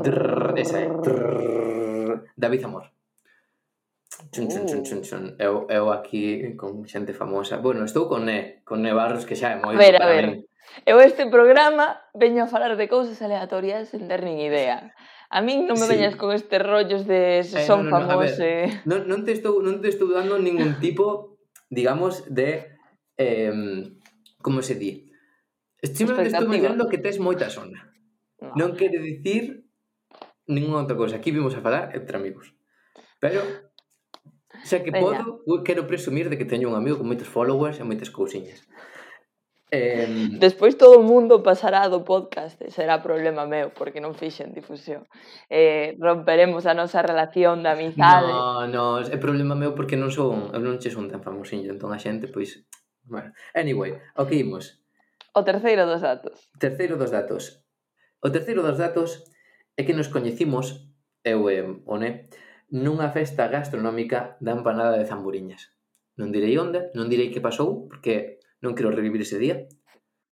Trrr, 0.06 0.54
esa 0.62 0.78
é. 0.80 0.88
Trrr, 0.88 2.30
David 2.38 2.64
Amor. 2.66 2.86
Chun, 4.32 4.48
chun, 4.48 4.66
chun, 4.68 4.84
chun, 4.84 5.02
chun. 5.02 5.24
Eu, 5.40 5.68
eu 5.70 5.92
aquí 5.92 6.56
con 6.56 6.86
xente 6.86 7.14
famosa. 7.14 7.58
Bueno, 7.58 7.84
estou 7.84 8.08
con 8.08 8.26
Ne, 8.26 8.62
con 8.64 8.82
Ne 8.82 8.94
Barros, 8.94 9.26
que 9.26 9.36
xa 9.36 9.52
é 9.54 9.58
moi... 9.60 9.76
A 9.76 9.78
ver, 9.78 9.96
a 10.02 10.08
ver. 10.08 10.26
Eu 10.86 11.02
este 11.02 11.26
programa 11.28 12.00
veño 12.14 12.46
a 12.46 12.52
falar 12.52 12.78
de 12.78 12.88
cousas 12.88 13.22
aleatorias 13.22 13.90
sen 13.90 14.08
ter 14.08 14.22
nin 14.22 14.40
idea. 14.40 14.94
A 15.34 15.42
min 15.42 15.68
non 15.68 15.76
me 15.82 15.88
sí. 15.90 15.92
veñas 15.98 16.16
con 16.16 16.32
estes 16.32 16.62
rollos 16.62 17.04
de 17.10 17.44
se 17.44 17.64
eh, 17.64 17.68
son 17.68 17.90
no, 17.90 17.98
no, 17.98 18.08
famosos. 18.08 18.40
No, 18.40 18.46
eh... 18.46 18.70
non, 18.86 19.00
non, 19.10 19.20
te 19.26 19.34
estou, 19.34 19.60
non 19.60 19.82
te 19.82 19.90
estou 19.90 20.08
dando 20.14 20.38
ningún 20.38 20.78
tipo, 20.84 21.36
digamos, 21.68 22.30
de... 22.30 22.78
Eh, 23.18 23.52
como 24.40 24.62
se 24.62 24.78
di? 24.78 25.10
Simplemente 25.82 26.38
estou 26.38 26.50
dicindo 26.50 26.86
que 26.88 27.02
tes 27.02 27.18
moita 27.18 27.50
sona. 27.50 27.90
No. 28.40 28.54
Non 28.54 28.70
quere 28.78 29.02
dicir 29.02 29.65
ninguna 30.48 30.86
outra 30.86 30.98
cousa. 30.98 31.18
Aquí 31.18 31.32
vimos 31.32 31.56
a 31.56 31.62
falar 31.62 31.96
entre 31.96 32.18
amigos. 32.18 32.54
Pero 33.20 33.42
xa 34.64 34.82
que 34.84 34.92
Venga. 34.92 35.24
podo, 35.24 35.64
quero 35.64 35.88
presumir 35.88 36.30
de 36.30 36.38
que 36.38 36.46
teño 36.46 36.70
un 36.70 36.78
amigo 36.78 36.98
con 36.98 37.08
moitos 37.10 37.30
followers 37.30 37.78
e 37.82 37.84
moitas 37.84 38.10
cousiñas. 38.10 38.66
Eh... 39.74 40.38
Despois 40.40 40.78
todo 40.78 41.02
o 41.02 41.04
mundo 41.04 41.42
pasará 41.42 41.90
do 41.90 42.06
podcast 42.06 42.56
e 42.62 42.70
será 42.70 43.02
problema 43.02 43.50
meu 43.50 43.74
porque 43.74 44.00
non 44.00 44.14
fixen 44.14 44.54
difusión. 44.54 45.10
Eh, 45.50 45.98
romperemos 45.98 46.70
a 46.70 46.78
nosa 46.78 47.02
relación 47.02 47.66
de 47.66 47.70
amizade. 47.74 48.30
No, 48.30 48.70
no, 48.70 48.86
é 49.02 49.18
problema 49.18 49.58
meu 49.58 49.74
porque 49.74 49.98
non 49.98 50.14
son, 50.14 50.54
eu 50.54 50.62
non 50.62 50.78
che 50.78 50.94
son 50.94 51.10
tan 51.10 51.26
famosinho, 51.26 51.74
entón 51.74 51.92
a 51.92 52.00
xente 52.00 52.30
pois, 52.30 52.64
bueno, 53.04 53.34
anyway, 53.58 53.98
o 54.16 54.24
que 54.30 54.38
imos? 54.40 54.80
O 55.34 55.44
terceiro 55.44 55.84
dos 55.90 56.00
datos. 56.00 56.48
Terceiro 56.62 56.96
dos 56.96 57.12
datos. 57.12 57.60
O 58.22 58.32
terceiro 58.32 58.64
dos 58.64 58.78
datos 58.80 59.28
é 59.76 59.84
que 59.84 59.94
nos 59.94 60.08
coñecimos, 60.08 60.88
eu 61.24 61.48
e 61.52 61.60
One, 61.86 62.32
nunha 62.72 63.12
festa 63.12 63.48
gastronómica 63.48 64.40
da 64.42 64.56
empanada 64.56 64.98
de 64.98 65.06
zamburiñas. 65.06 65.76
Non 66.16 66.32
direi 66.32 66.56
onde, 66.56 66.92
non 66.96 67.12
direi 67.12 67.30
que 67.30 67.44
pasou, 67.44 67.92
porque 67.92 68.40
non 68.64 68.74
quero 68.74 68.96
revivir 68.96 69.22
ese 69.22 69.38
día. 69.38 69.68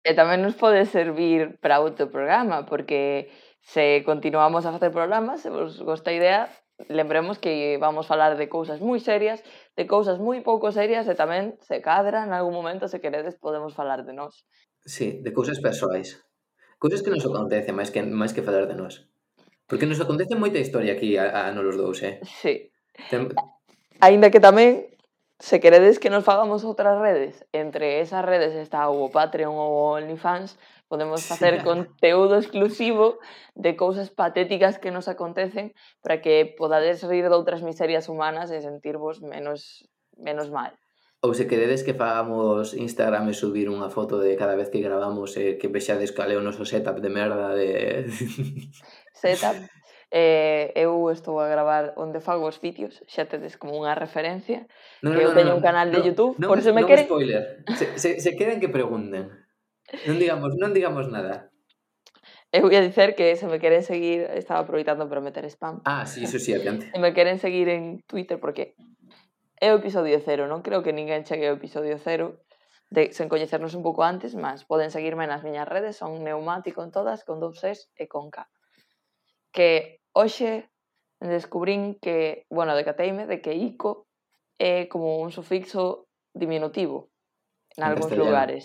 E 0.03 0.12
tamén 0.15 0.43
nos 0.43 0.55
pode 0.55 0.84
servir 0.88 1.60
para 1.63 1.84
outro 1.84 2.12
programa, 2.12 2.67
porque 2.67 3.31
se 3.63 4.03
continuamos 4.03 4.63
a 4.67 4.74
facer 4.75 4.91
programas, 4.91 5.43
se 5.43 5.50
vos 5.51 5.79
gosta 5.84 6.12
a 6.12 6.17
idea, 6.19 6.41
lembremos 6.88 7.39
que 7.39 7.77
vamos 7.77 8.08
falar 8.08 8.38
de 8.39 8.48
cousas 8.48 8.79
moi 8.79 9.00
serias, 9.03 9.43
de 9.75 9.84
cousas 9.84 10.19
moi 10.19 10.39
pouco 10.39 10.72
serias 10.72 11.08
e 11.12 11.15
tamén 11.15 11.60
se 11.60 11.84
cadra 11.84 12.24
en 12.24 12.31
algún 12.31 12.55
momento 12.55 12.88
se 12.88 13.03
queredes 13.03 13.36
podemos 13.36 13.75
falar 13.75 14.08
de 14.08 14.15
nós. 14.15 14.48
Sí, 14.88 15.19
de 15.19 15.31
cousas 15.36 15.60
persoais. 15.60 16.24
Cousas 16.79 17.03
que 17.03 17.12
nos 17.12 17.27
acontecen 17.27 17.75
máis 17.75 17.91
que 17.91 18.00
máis 18.00 18.31
que 18.31 18.46
falar 18.46 18.63
de 18.72 18.79
nós. 18.79 19.12
Porque 19.70 19.86
nos 19.86 20.02
acontece 20.02 20.34
moita 20.34 20.58
historia 20.58 20.98
aquí 20.98 21.14
a, 21.16 21.48
a 21.48 21.54
nos 21.54 21.78
dous, 21.78 22.02
eh? 22.02 22.18
Sí. 22.26 22.74
Tem... 23.14 23.30
Ainda 24.02 24.34
que 24.34 24.42
tamén, 24.42 24.90
se 25.38 25.62
queredes 25.62 26.02
que 26.02 26.10
nos 26.10 26.26
fagamos 26.26 26.66
outras 26.66 26.98
redes, 26.98 27.46
entre 27.54 28.02
esas 28.02 28.26
redes 28.26 28.58
está 28.58 28.90
o 28.90 29.14
Patreon 29.14 29.54
ou 29.54 29.70
o 29.70 29.82
OnlyFans, 29.96 30.58
podemos 30.90 31.22
facer 31.24 31.62
sí. 31.62 31.64
conteúdo 31.64 32.42
exclusivo 32.42 33.22
de 33.54 33.78
cousas 33.78 34.10
patéticas 34.10 34.82
que 34.82 34.90
nos 34.90 35.06
acontecen 35.06 35.78
para 36.02 36.20
que 36.20 36.50
podades 36.58 37.06
rir 37.06 37.30
de 37.30 37.38
outras 37.38 37.62
miserias 37.62 38.10
humanas 38.10 38.50
e 38.50 38.60
sentirvos 38.66 39.22
menos 39.22 39.86
menos 40.18 40.50
mal. 40.50 40.74
Ou 41.22 41.36
se 41.36 41.52
queredes 41.52 41.84
que 41.84 41.94
fagamos 41.94 42.72
Instagram 42.72 43.28
e 43.28 43.36
subir 43.36 43.68
unha 43.68 43.92
foto 43.92 44.24
de 44.24 44.40
cada 44.40 44.56
vez 44.56 44.72
que 44.72 44.80
gravamos 44.80 45.36
e 45.36 45.44
eh, 45.44 45.54
que 45.60 45.68
vexades 45.68 46.16
cal 46.16 46.32
é 46.32 46.40
o 46.40 46.44
noso 46.44 46.64
setup 46.64 47.04
de 47.04 47.12
merda 47.12 47.52
de... 47.60 48.08
setup. 49.20 49.60
Eh, 50.10 50.74
eu 50.74 51.12
estou 51.14 51.38
a 51.38 51.46
gravar 51.46 51.94
onde 51.94 52.18
fago 52.18 52.50
os 52.50 52.58
vídeos, 52.58 53.06
xa 53.06 53.30
tedes 53.30 53.62
como 53.62 53.78
unha 53.78 53.94
referencia, 53.94 54.66
no, 55.06 55.14
que 55.14 55.22
no, 55.22 55.30
eu 55.30 55.32
teño 55.38 55.54
no, 55.54 55.62
un 55.62 55.64
canal 55.64 55.94
de 55.94 56.02
YouTube, 56.02 56.34
no, 56.42 56.50
por 56.50 56.58
iso 56.58 56.74
me 56.74 56.82
no 56.82 56.90
queren... 56.90 57.06
spoiler, 57.06 57.62
se, 57.78 57.94
se, 58.02 58.10
se 58.18 58.32
queren 58.34 58.58
que 58.58 58.74
pregunten. 58.74 59.30
Non 60.10 60.18
digamos, 60.18 60.58
non 60.58 60.74
digamos 60.74 61.14
nada. 61.14 61.54
Eu 62.50 62.66
ia 62.74 62.82
a 62.82 62.88
dicer 62.90 63.14
que 63.14 63.38
se 63.38 63.46
me 63.46 63.62
queren 63.62 63.86
seguir, 63.86 64.26
estaba 64.34 64.66
aproveitando 64.66 65.06
para 65.06 65.22
meter 65.22 65.46
spam. 65.46 65.86
Ah, 65.86 66.10
sí, 66.10 66.26
eso 66.26 66.42
sí, 66.42 66.58
adiante. 66.58 66.90
se 66.90 66.98
me 66.98 67.14
queren 67.14 67.38
seguir 67.38 67.70
en 67.70 68.02
Twitter 68.10 68.42
porque 68.42 68.74
é 69.62 69.70
o 69.70 69.78
episodio 69.78 70.18
cero, 70.26 70.50
non 70.50 70.66
creo 70.66 70.82
que 70.82 70.90
ninguén 70.90 71.22
chegue 71.22 71.46
ao 71.46 71.62
episodio 71.62 72.02
cero, 72.02 72.42
de, 72.90 73.14
sen 73.14 73.30
coñecernos 73.30 73.78
un 73.78 73.86
pouco 73.86 74.02
antes, 74.02 74.34
mas 74.34 74.66
poden 74.66 74.90
seguirme 74.90 75.30
nas 75.30 75.46
miñas 75.46 75.70
redes, 75.70 76.02
son 76.02 76.26
neumático 76.26 76.82
en 76.82 76.90
todas, 76.90 77.22
con 77.22 77.38
dous 77.38 77.62
S 77.62 77.94
e 77.94 78.10
con 78.10 78.34
K 78.34 78.50
que 79.51 80.00
hoxe 80.13 80.70
descubrín 81.20 82.00
que, 82.00 82.46
bueno, 82.50 82.75
decateime 82.75 83.27
de 83.27 83.41
que 83.41 83.53
ico 83.53 84.08
é 84.60 84.88
como 84.88 85.20
un 85.20 85.32
sufixo 85.32 86.08
diminutivo 86.36 87.10
en, 87.75 87.84
en 87.84 87.89
algúns 87.89 88.15
lugares. 88.15 88.63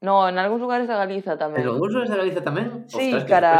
No, 0.00 0.28
en 0.28 0.38
algúns 0.38 0.60
lugares 0.60 0.86
da 0.86 0.98
Galiza 0.98 1.38
tamén. 1.38 1.62
En 1.62 1.70
algúns 1.70 1.94
lugares 1.94 2.10
da 2.10 2.18
Galiza 2.18 2.42
tamén? 2.42 2.86
Sí, 2.90 3.14
Ostras, 3.14 3.26
cara 3.26 3.54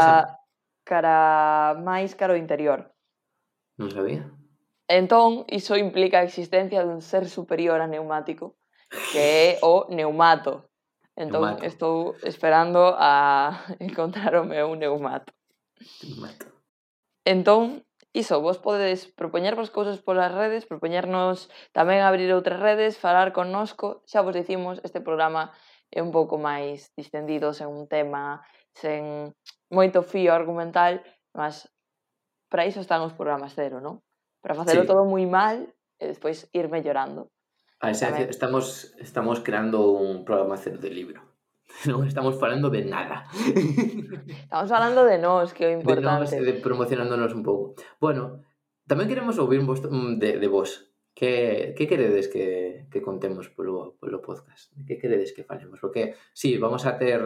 cara 0.85 1.75
máis 1.81 2.13
cara 2.13 2.35
o 2.35 2.39
interior. 2.39 2.93
Non 3.75 3.91
sabía. 3.91 4.29
Entón, 4.85 5.49
iso 5.49 5.73
implica 5.75 6.21
a 6.21 6.27
existencia 6.27 6.85
dun 6.85 7.01
ser 7.01 7.25
superior 7.25 7.81
a 7.81 7.89
neumático, 7.89 8.55
que 9.11 9.19
é 9.19 9.47
o 9.65 9.89
neumato. 9.89 10.69
Entón, 11.17 11.57
neumato. 11.57 11.65
estou 11.65 11.97
esperando 12.21 12.93
a 12.95 13.65
encontrar 13.83 14.37
o 14.37 14.45
meu 14.45 14.75
neumato. 14.77 15.33
Neumato. 16.05 16.54
Entón, 17.25 17.83
iso, 18.13 18.39
vos 18.39 18.61
podedes 18.61 19.11
propoñervos 19.11 19.73
cousas 19.73 19.97
polas 19.99 20.31
redes, 20.31 20.69
propoñernos 20.69 21.49
tamén 21.73 22.05
abrir 22.05 22.29
outras 22.31 22.61
redes, 22.61 23.01
falar 23.01 23.33
connosco, 23.33 24.05
xa 24.05 24.21
vos 24.21 24.37
dicimos, 24.37 24.77
este 24.85 25.01
programa 25.01 25.51
é 25.89 26.05
un 26.05 26.13
pouco 26.13 26.37
máis 26.37 26.93
distendido, 26.93 27.51
sen 27.51 27.67
un 27.67 27.89
tema, 27.89 28.45
sen 28.77 29.33
moito 29.73 30.05
fío 30.05 30.31
argumental, 30.31 31.03
mas 31.33 31.67
para 32.47 32.69
iso 32.69 32.79
están 32.79 33.01
os 33.01 33.17
programas 33.17 33.57
cero, 33.57 33.81
non? 33.81 33.99
Para 34.39 34.55
facelo 34.55 34.85
sí. 34.85 34.89
todo 34.93 35.03
moi 35.03 35.25
mal 35.25 35.67
e 35.99 36.05
despois 36.05 36.45
ir 36.53 36.69
mellorando. 36.69 37.33
A 37.81 37.89
ah, 37.89 37.91
esencia, 37.91 38.29
estamos, 38.29 38.95
estamos 39.01 39.41
creando 39.43 39.91
un 39.91 40.23
programa 40.23 40.55
cero 40.55 40.79
de 40.79 40.93
libro. 40.93 41.34
Non 41.89 42.05
estamos 42.07 42.37
falando 42.39 42.69
de 42.71 42.85
nada. 42.85 43.25
Estamos 44.45 44.69
falando 44.69 45.05
de 45.05 45.17
nós, 45.17 45.53
que 45.53 45.65
é 45.65 45.69
o 45.73 45.77
importante. 45.77 46.33
De 46.33 46.39
nós, 46.39 46.45
de 46.47 46.53
promocionándonos 46.61 47.33
un 47.33 47.43
pouco. 47.43 47.75
Bueno, 47.99 48.45
tamén 48.85 49.09
queremos 49.09 49.37
ouvir 49.37 49.61
vos, 49.65 49.81
mm, 49.83 50.17
de, 50.21 50.37
de 50.39 50.49
vos. 50.49 50.89
Que, 51.15 51.71
que 51.79 51.87
queredes 51.87 52.27
que, 52.27 52.87
que 52.91 52.99
contemos 52.99 53.47
polo, 53.47 53.95
polo 53.95 54.19
podcast? 54.19 54.75
Que 54.83 54.99
queredes 54.99 55.31
que 55.31 55.47
falemos? 55.47 55.79
Porque, 55.79 56.19
sí, 56.35 56.59
vamos 56.59 56.83
a 56.83 56.99
ter 56.99 57.23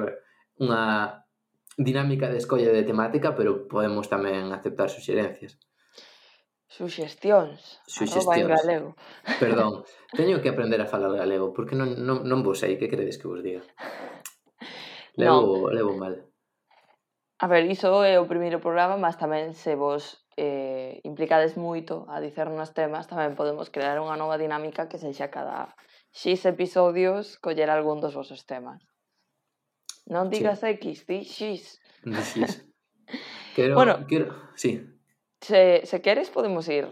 unha 0.62 1.26
dinámica 1.80 2.30
de 2.30 2.38
escolla 2.38 2.70
de 2.70 2.86
temática, 2.86 3.34
pero 3.34 3.66
podemos 3.66 4.06
tamén 4.06 4.52
aceptar 4.54 4.92
suxerencias. 4.94 5.58
Suxestións. 6.70 7.82
Suxestións. 7.90 8.38
En 8.38 8.48
galego. 8.48 8.90
Perdón, 9.42 9.84
teño 10.20 10.38
que 10.38 10.54
aprender 10.54 10.78
a 10.84 10.92
falar 10.92 11.18
galego, 11.18 11.50
porque 11.50 11.74
non, 11.74 11.98
non, 12.06 12.22
non 12.30 12.46
vos 12.46 12.62
sei, 12.62 12.78
que 12.78 12.92
queredes 12.92 13.18
que 13.18 13.26
vos 13.26 13.42
diga? 13.42 13.66
Levo, 15.20 15.68
non. 15.68 15.76
levo 15.76 15.94
mal. 16.00 16.16
A 17.40 17.48
ver, 17.48 17.68
iso 17.68 18.04
é 18.04 18.20
o 18.20 18.28
primeiro 18.28 18.60
programa, 18.64 18.96
mas 18.96 19.16
tamén 19.16 19.56
se 19.56 19.76
vos 19.76 20.24
eh, 20.40 21.00
implicades 21.04 21.60
moito 21.60 22.08
a 22.08 22.24
dicernos 22.24 22.72
temas, 22.72 23.08
tamén 23.08 23.36
podemos 23.36 23.68
crear 23.72 24.00
unha 24.00 24.16
nova 24.16 24.40
dinámica 24.40 24.88
que 24.88 25.00
sexa 25.00 25.28
cada 25.32 25.76
X 26.12 26.48
episodios 26.48 27.40
coller 27.40 27.72
algún 27.72 28.04
dos 28.04 28.16
vosos 28.16 28.44
temas. 28.44 28.84
Non 30.08 30.28
digas 30.28 30.64
sí. 30.64 30.76
X, 30.80 31.08
di 31.08 31.24
X. 31.24 31.80
X. 32.04 32.66
quero, 33.56 33.76
bueno, 33.76 34.04
quero... 34.08 34.36
Sí. 34.56 34.84
Se, 35.40 35.86
se 35.88 36.02
queres 36.02 36.28
podemos 36.32 36.68
ir 36.68 36.88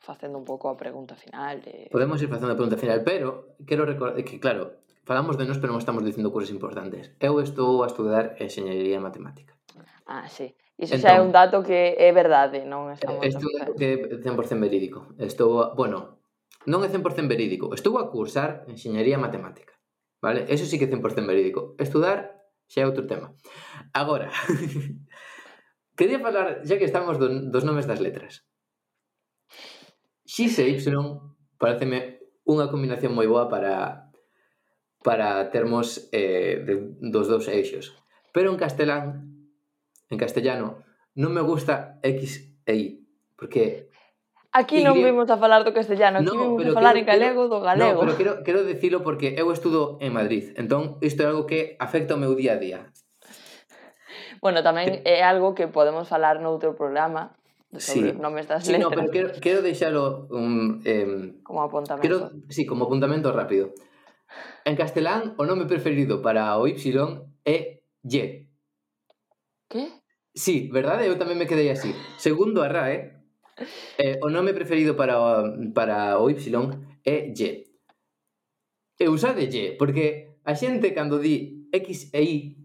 facendo 0.00 0.38
un 0.38 0.44
pouco 0.44 0.68
a 0.68 0.76
pregunta 0.76 1.16
final. 1.16 1.60
De... 1.60 1.88
Podemos 1.92 2.20
ir 2.22 2.28
facendo 2.28 2.52
a 2.52 2.56
pregunta 2.56 2.80
final, 2.80 3.04
pero 3.04 3.56
quero 3.66 3.84
recordar 3.84 4.24
que, 4.24 4.40
claro, 4.40 4.79
falamos 5.10 5.36
de 5.36 5.42
nós, 5.42 5.58
pero 5.58 5.74
non 5.74 5.82
estamos 5.82 6.06
dicindo 6.06 6.30
cousas 6.30 6.54
importantes. 6.54 7.10
Eu 7.18 7.42
estou 7.42 7.82
a 7.82 7.90
estudar 7.90 8.38
enxeñería 8.38 9.02
matemática. 9.02 9.58
Ah, 10.06 10.30
sí. 10.30 10.54
Iso 10.78 10.94
entón, 10.94 11.02
xa 11.02 11.10
é 11.10 11.18
entón- 11.18 11.26
un 11.26 11.30
dato 11.34 11.56
que 11.66 11.98
é 11.98 12.14
verdade, 12.14 12.62
non 12.62 12.94
estamos... 12.94 13.18
Este 13.26 13.42
é 13.42 13.50
un 13.50 13.56
dato 13.58 13.74
que 13.74 13.86
é 13.90 14.22
100% 14.22 14.62
verídico. 14.62 15.10
Estou, 15.18 15.50
a, 15.58 15.74
bueno, 15.74 16.22
non 16.70 16.86
é 16.86 16.88
100% 16.94 17.26
verídico. 17.26 17.74
Estou 17.74 17.98
a 17.98 18.06
cursar 18.06 18.62
enxeñería 18.70 19.18
matemática. 19.18 19.74
Vale? 20.22 20.46
Eso 20.46 20.62
sí 20.62 20.78
que 20.78 20.86
é 20.86 20.90
100% 20.94 21.02
verídico. 21.26 21.74
Estudar 21.82 22.46
xa 22.70 22.78
é 22.78 22.86
outro 22.86 23.02
tema. 23.10 23.34
Agora, 23.90 24.30
quería 25.98 26.22
falar, 26.22 26.62
xa 26.62 26.78
que 26.78 26.86
estamos 26.86 27.18
do, 27.18 27.50
dos 27.50 27.66
nomes 27.66 27.90
das 27.90 27.98
letras. 27.98 28.46
X 30.22 30.38
e 30.62 30.70
Y 30.70 30.86
pareceme 31.58 32.22
unha 32.46 32.70
combinación 32.70 33.10
moi 33.10 33.26
boa 33.26 33.50
para 33.50 34.06
para 35.02 35.50
termos 35.50 36.08
eh, 36.12 36.62
de, 36.64 36.94
dos 37.00 37.28
dous 37.28 37.48
eixos. 37.48 37.96
Pero 38.32 38.50
en 38.50 38.58
castelán, 38.58 39.48
en 40.10 40.18
castellano, 40.18 40.84
non 41.16 41.32
me 41.32 41.42
gusta 41.42 41.98
X 42.02 42.52
e 42.66 42.74
Y, 42.74 42.82
porque 43.34 43.90
Aquí 44.52 44.82
y... 44.82 44.84
non 44.84 44.98
vimos 44.98 45.30
a 45.30 45.38
falar 45.38 45.62
do 45.62 45.70
castellano, 45.70 46.20
aquí 46.20 46.26
no, 46.26 46.58
vimos 46.58 46.74
a 46.74 46.78
falar 46.78 46.98
quero, 46.98 47.06
en 47.06 47.10
galego 47.10 47.42
do 47.46 47.62
galego. 47.62 48.02
No, 48.02 48.10
pero 48.10 48.16
quero, 48.18 48.32
quero 48.42 48.60
dicilo 48.66 49.06
porque 49.06 49.38
eu 49.38 49.50
estudo 49.54 49.98
en 50.02 50.10
Madrid, 50.10 50.54
entón 50.58 50.98
isto 51.00 51.22
é 51.22 51.30
algo 51.30 51.46
que 51.46 51.78
afecta 51.78 52.18
o 52.18 52.20
meu 52.20 52.34
día 52.34 52.58
a 52.58 52.62
día. 52.62 52.80
Bueno, 54.42 54.64
tamén 54.66 55.06
é 55.06 55.22
algo 55.22 55.54
que 55.54 55.70
podemos 55.70 56.10
falar 56.10 56.42
noutro 56.42 56.74
programa, 56.74 57.38
sobre 57.78 58.12
sí. 58.12 58.18
nomes 58.18 58.48
das 58.48 58.66
sí, 58.66 58.72
letras. 58.72 58.90
Sí, 58.90 58.96
no, 58.96 59.02
pero 59.02 59.10
quero, 59.12 59.28
quero 59.40 59.62
deixalo 59.62 60.26
um, 60.30 60.82
eh, 60.84 61.38
como 61.46 61.62
apuntamento. 61.62 62.02
Quero, 62.02 62.30
sí, 62.48 62.66
como 62.66 62.86
apuntamento 62.86 63.30
rápido. 63.30 63.70
En 64.64 64.76
castelán, 64.76 65.34
o 65.38 65.44
nome 65.44 65.66
preferido 65.66 66.22
para 66.22 66.56
o 66.58 66.68
Y 66.68 66.74
é 67.44 67.82
Y. 68.02 68.46
Que? 69.68 69.88
Sí, 70.34 70.70
verdade? 70.72 71.06
Eu 71.06 71.18
tamén 71.18 71.38
me 71.38 71.48
quedei 71.48 71.70
así. 71.70 71.90
Segundo 72.16 72.62
a 72.62 72.68
RAE, 72.70 72.94
eh. 73.98 74.14
eh, 74.14 74.16
o 74.22 74.30
nome 74.30 74.54
preferido 74.54 74.94
para 74.94 75.18
o, 75.18 75.50
para 75.74 76.18
o 76.22 76.30
Y 76.30 76.38
é 77.04 77.34
Y. 77.34 77.40
E 79.00 79.08
usade 79.08 79.48
Y, 79.48 79.76
porque 79.80 80.36
a 80.44 80.54
xente 80.54 80.92
cando 80.92 81.18
di 81.18 81.66
X 81.72 82.12
e 82.12 82.22
Y, 82.22 82.60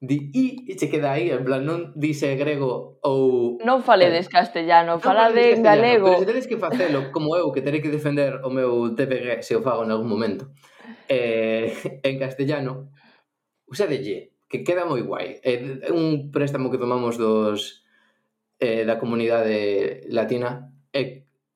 di 0.00 0.30
I 0.32 0.64
e 0.68 0.76
che 0.76 0.88
queda 0.88 1.12
aí, 1.12 1.30
en 1.30 1.44
plan, 1.44 1.64
non 1.64 1.92
dice 1.94 2.34
grego 2.36 2.98
ou... 3.04 3.60
Non 3.64 3.84
faledes 3.84 4.26
eh, 4.26 4.32
castellano, 4.32 4.96
non 4.96 5.00
falade 5.00 5.52
en 5.52 5.62
galego. 5.62 6.08
Pero 6.08 6.24
se 6.24 6.28
tedes 6.28 6.46
que 6.48 6.56
facelo, 6.56 7.12
como 7.12 7.36
eu, 7.36 7.52
que 7.52 7.62
terei 7.62 7.80
que 7.80 7.92
defender 7.92 8.40
o 8.44 8.50
meu 8.50 8.96
TPG 8.96 9.44
se 9.44 9.56
o 9.56 9.62
fago 9.62 9.84
en 9.84 9.92
algún 9.92 10.08
momento 10.08 10.50
eh, 11.08 12.00
en 12.02 12.18
castellano, 12.18 12.90
usadelle, 13.66 14.32
que 14.48 14.64
queda 14.64 14.86
moi 14.86 15.02
guai. 15.02 15.40
É 15.42 15.54
eh, 15.58 15.92
un 15.92 16.30
préstamo 16.30 16.70
que 16.70 16.78
tomamos 16.78 17.18
dos 17.18 17.84
eh, 18.60 18.84
da 18.86 18.98
comunidade 18.98 20.06
latina 20.08 20.72
e 20.94 21.00
eh, 21.00 21.10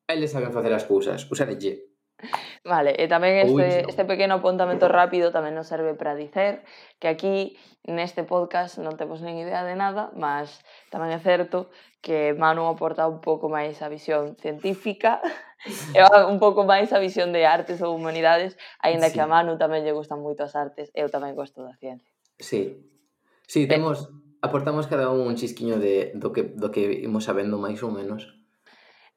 eles 0.09 0.31
saben 0.31 0.51
facer 0.51 0.73
as 0.73 0.85
cousas. 0.85 1.25
Usadelle. 1.29 1.88
Vale, 2.63 2.95
e 2.95 3.07
tamén 3.07 3.39
este, 3.39 3.87
este 3.87 4.03
pequeno 4.03 4.43
apuntamento 4.43 4.91
rápido 4.91 5.31
tamén 5.31 5.55
nos 5.55 5.71
serve 5.71 5.95
para 5.95 6.15
dicer 6.15 6.63
que 6.99 7.07
aquí 7.07 7.55
neste 7.87 8.27
podcast 8.27 8.77
non 8.79 8.99
temos 8.99 9.23
nin 9.23 9.39
idea 9.39 9.63
de 9.63 9.75
nada, 9.75 10.11
mas 10.15 10.59
tamén 10.91 11.15
é 11.15 11.19
certo 11.19 11.71
que 12.03 12.35
Manu 12.35 12.67
aporta 12.67 13.07
un 13.07 13.19
pouco 13.23 13.47
máis 13.47 13.79
a 13.79 13.87
visión 13.87 14.35
científica 14.39 15.19
e 15.95 15.99
un 16.27 16.39
pouco 16.39 16.63
máis 16.63 16.91
a 16.95 16.99
visión 16.99 17.31
de 17.35 17.43
artes 17.43 17.83
ou 17.83 17.95
humanidades, 17.95 18.55
aínda 18.79 19.11
sí. 19.11 19.17
que 19.17 19.21
a 19.23 19.27
Manu 19.27 19.59
tamén 19.59 19.83
lle 19.83 19.95
gustan 19.95 20.23
moito 20.23 20.43
as 20.47 20.55
artes, 20.55 20.91
eu 20.95 21.11
tamén 21.11 21.35
gosto 21.35 21.63
da 21.63 21.75
ciencia. 21.79 22.11
Sí. 22.39 22.79
Sí, 23.49 23.65
temos 23.65 24.13
aportamos 24.41 24.87
cada 24.87 25.09
un 25.09 25.27
un 25.27 25.35
chisquiño 25.35 25.79
de 25.79 26.15
do 26.15 26.31
que 26.31 26.43
do 26.43 26.71
que 26.71 27.03
imos 27.03 27.27
sabendo 27.27 27.59
máis 27.59 27.83
ou 27.83 27.91
menos. 27.91 28.38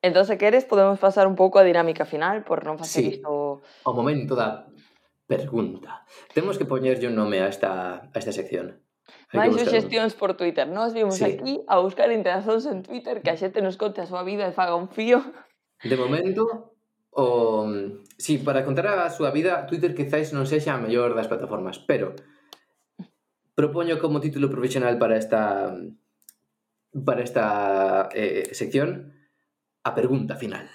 Entón, 0.03 0.27
se 0.27 0.37
queres, 0.37 0.67
podemos 0.67 0.99
pasar 0.99 1.31
un 1.31 1.38
pouco 1.38 1.62
a 1.62 1.65
dinámica 1.65 2.03
final 2.03 2.43
por 2.43 2.67
non 2.67 2.75
facer 2.75 3.07
sí. 3.07 3.23
isto... 3.23 3.62
Ao 3.87 3.95
momento 3.95 4.35
da 4.35 4.67
pergunta. 5.31 6.03
Temos 6.35 6.59
que 6.59 6.67
poñerlle 6.67 7.07
un 7.07 7.15
nome 7.15 7.38
a 7.38 7.47
esta, 7.47 8.11
a 8.11 8.17
esta 8.19 8.35
sección. 8.35 8.83
Máis 9.31 9.55
suxestións 9.55 10.12
un... 10.12 10.19
por 10.19 10.35
Twitter. 10.35 10.67
Nos 10.67 10.91
vimos 10.91 11.23
sí. 11.23 11.25
aquí 11.25 11.62
a 11.71 11.79
buscar 11.79 12.11
interaccións 12.11 12.67
en 12.67 12.83
Twitter 12.83 13.23
que 13.23 13.31
a 13.31 13.38
xente 13.38 13.62
nos 13.62 13.79
conte 13.79 14.03
a 14.03 14.11
súa 14.11 14.27
vida 14.27 14.43
e 14.43 14.53
faga 14.53 14.75
un 14.75 14.91
fío. 14.91 15.23
De 15.87 15.95
momento, 15.95 16.75
o... 17.15 17.71
Sí, 18.19 18.43
para 18.43 18.67
contar 18.67 18.91
a 18.91 19.07
súa 19.07 19.31
vida, 19.31 19.71
Twitter 19.71 19.95
quizáis 19.95 20.35
non 20.35 20.51
sexa 20.51 20.75
a 20.75 20.83
mellor 20.83 21.15
das 21.15 21.31
plataformas, 21.31 21.79
pero 21.79 22.19
propoño 23.55 24.03
como 24.03 24.19
título 24.19 24.51
provisional 24.51 24.99
para 24.99 25.15
esta 25.15 25.71
para 26.93 27.23
esta 27.23 28.11
eh, 28.12 28.51
sección 28.53 29.21
a 29.85 29.95
pergunta 29.95 30.37
final. 30.37 30.68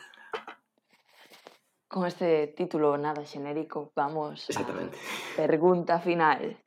Con 1.87 2.05
este 2.05 2.47
título 2.51 2.97
nada 2.97 3.23
xenérico, 3.23 3.91
vamos 3.95 4.49
Exactamente. 4.49 4.97
a 4.99 5.47
pregunta 5.47 5.99
final. 6.03 6.59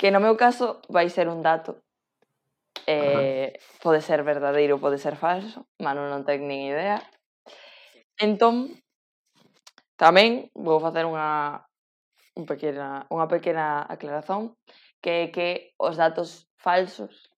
Que 0.00 0.08
no 0.08 0.24
meu 0.24 0.34
caso 0.40 0.80
vai 0.88 1.12
ser 1.12 1.28
un 1.28 1.44
dato. 1.44 1.84
Eh, 2.88 3.56
Ajá. 3.56 3.80
pode 3.80 4.00
ser 4.00 4.24
verdadeiro, 4.24 4.80
pode 4.80 4.98
ser 4.98 5.16
falso, 5.16 5.68
Manu 5.80 6.08
non 6.08 6.24
ten 6.24 6.48
nin 6.48 6.72
idea. 6.72 7.00
Entón, 8.20 8.72
tamén 9.96 10.48
vou 10.56 10.80
facer 10.80 11.04
unha 11.04 11.64
un 12.34 12.44
pequena, 12.48 13.06
unha 13.12 13.30
pequena 13.30 13.84
aclarazón 13.84 14.58
que 15.04 15.28
é 15.28 15.32
que 15.32 15.48
os 15.76 16.00
datos 16.00 16.48
falsos 16.56 17.28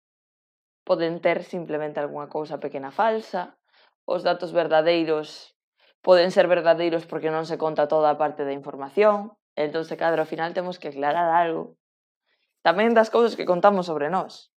poden 0.86 1.18
ter 1.18 1.42
simplemente 1.42 1.98
algunha 1.98 2.30
cousa 2.30 2.62
pequena 2.62 2.94
falsa, 2.94 3.58
os 4.06 4.22
datos 4.22 4.54
verdadeiros 4.54 5.58
poden 6.00 6.30
ser 6.30 6.46
verdadeiros 6.46 7.04
porque 7.04 7.34
non 7.34 7.44
se 7.44 7.58
conta 7.58 7.90
toda 7.90 8.14
a 8.14 8.16
parte 8.16 8.46
da 8.46 8.54
información, 8.54 9.34
entón 9.58 9.82
se 9.82 9.98
cadra 9.98 10.22
ao 10.22 10.30
final 10.30 10.54
temos 10.54 10.78
que 10.78 10.94
aclarar 10.94 11.34
algo 11.34 11.74
tamén 12.62 12.94
das 12.94 13.10
cousas 13.10 13.34
que 13.34 13.46
contamos 13.46 13.90
sobre 13.90 14.06
nós. 14.10 14.54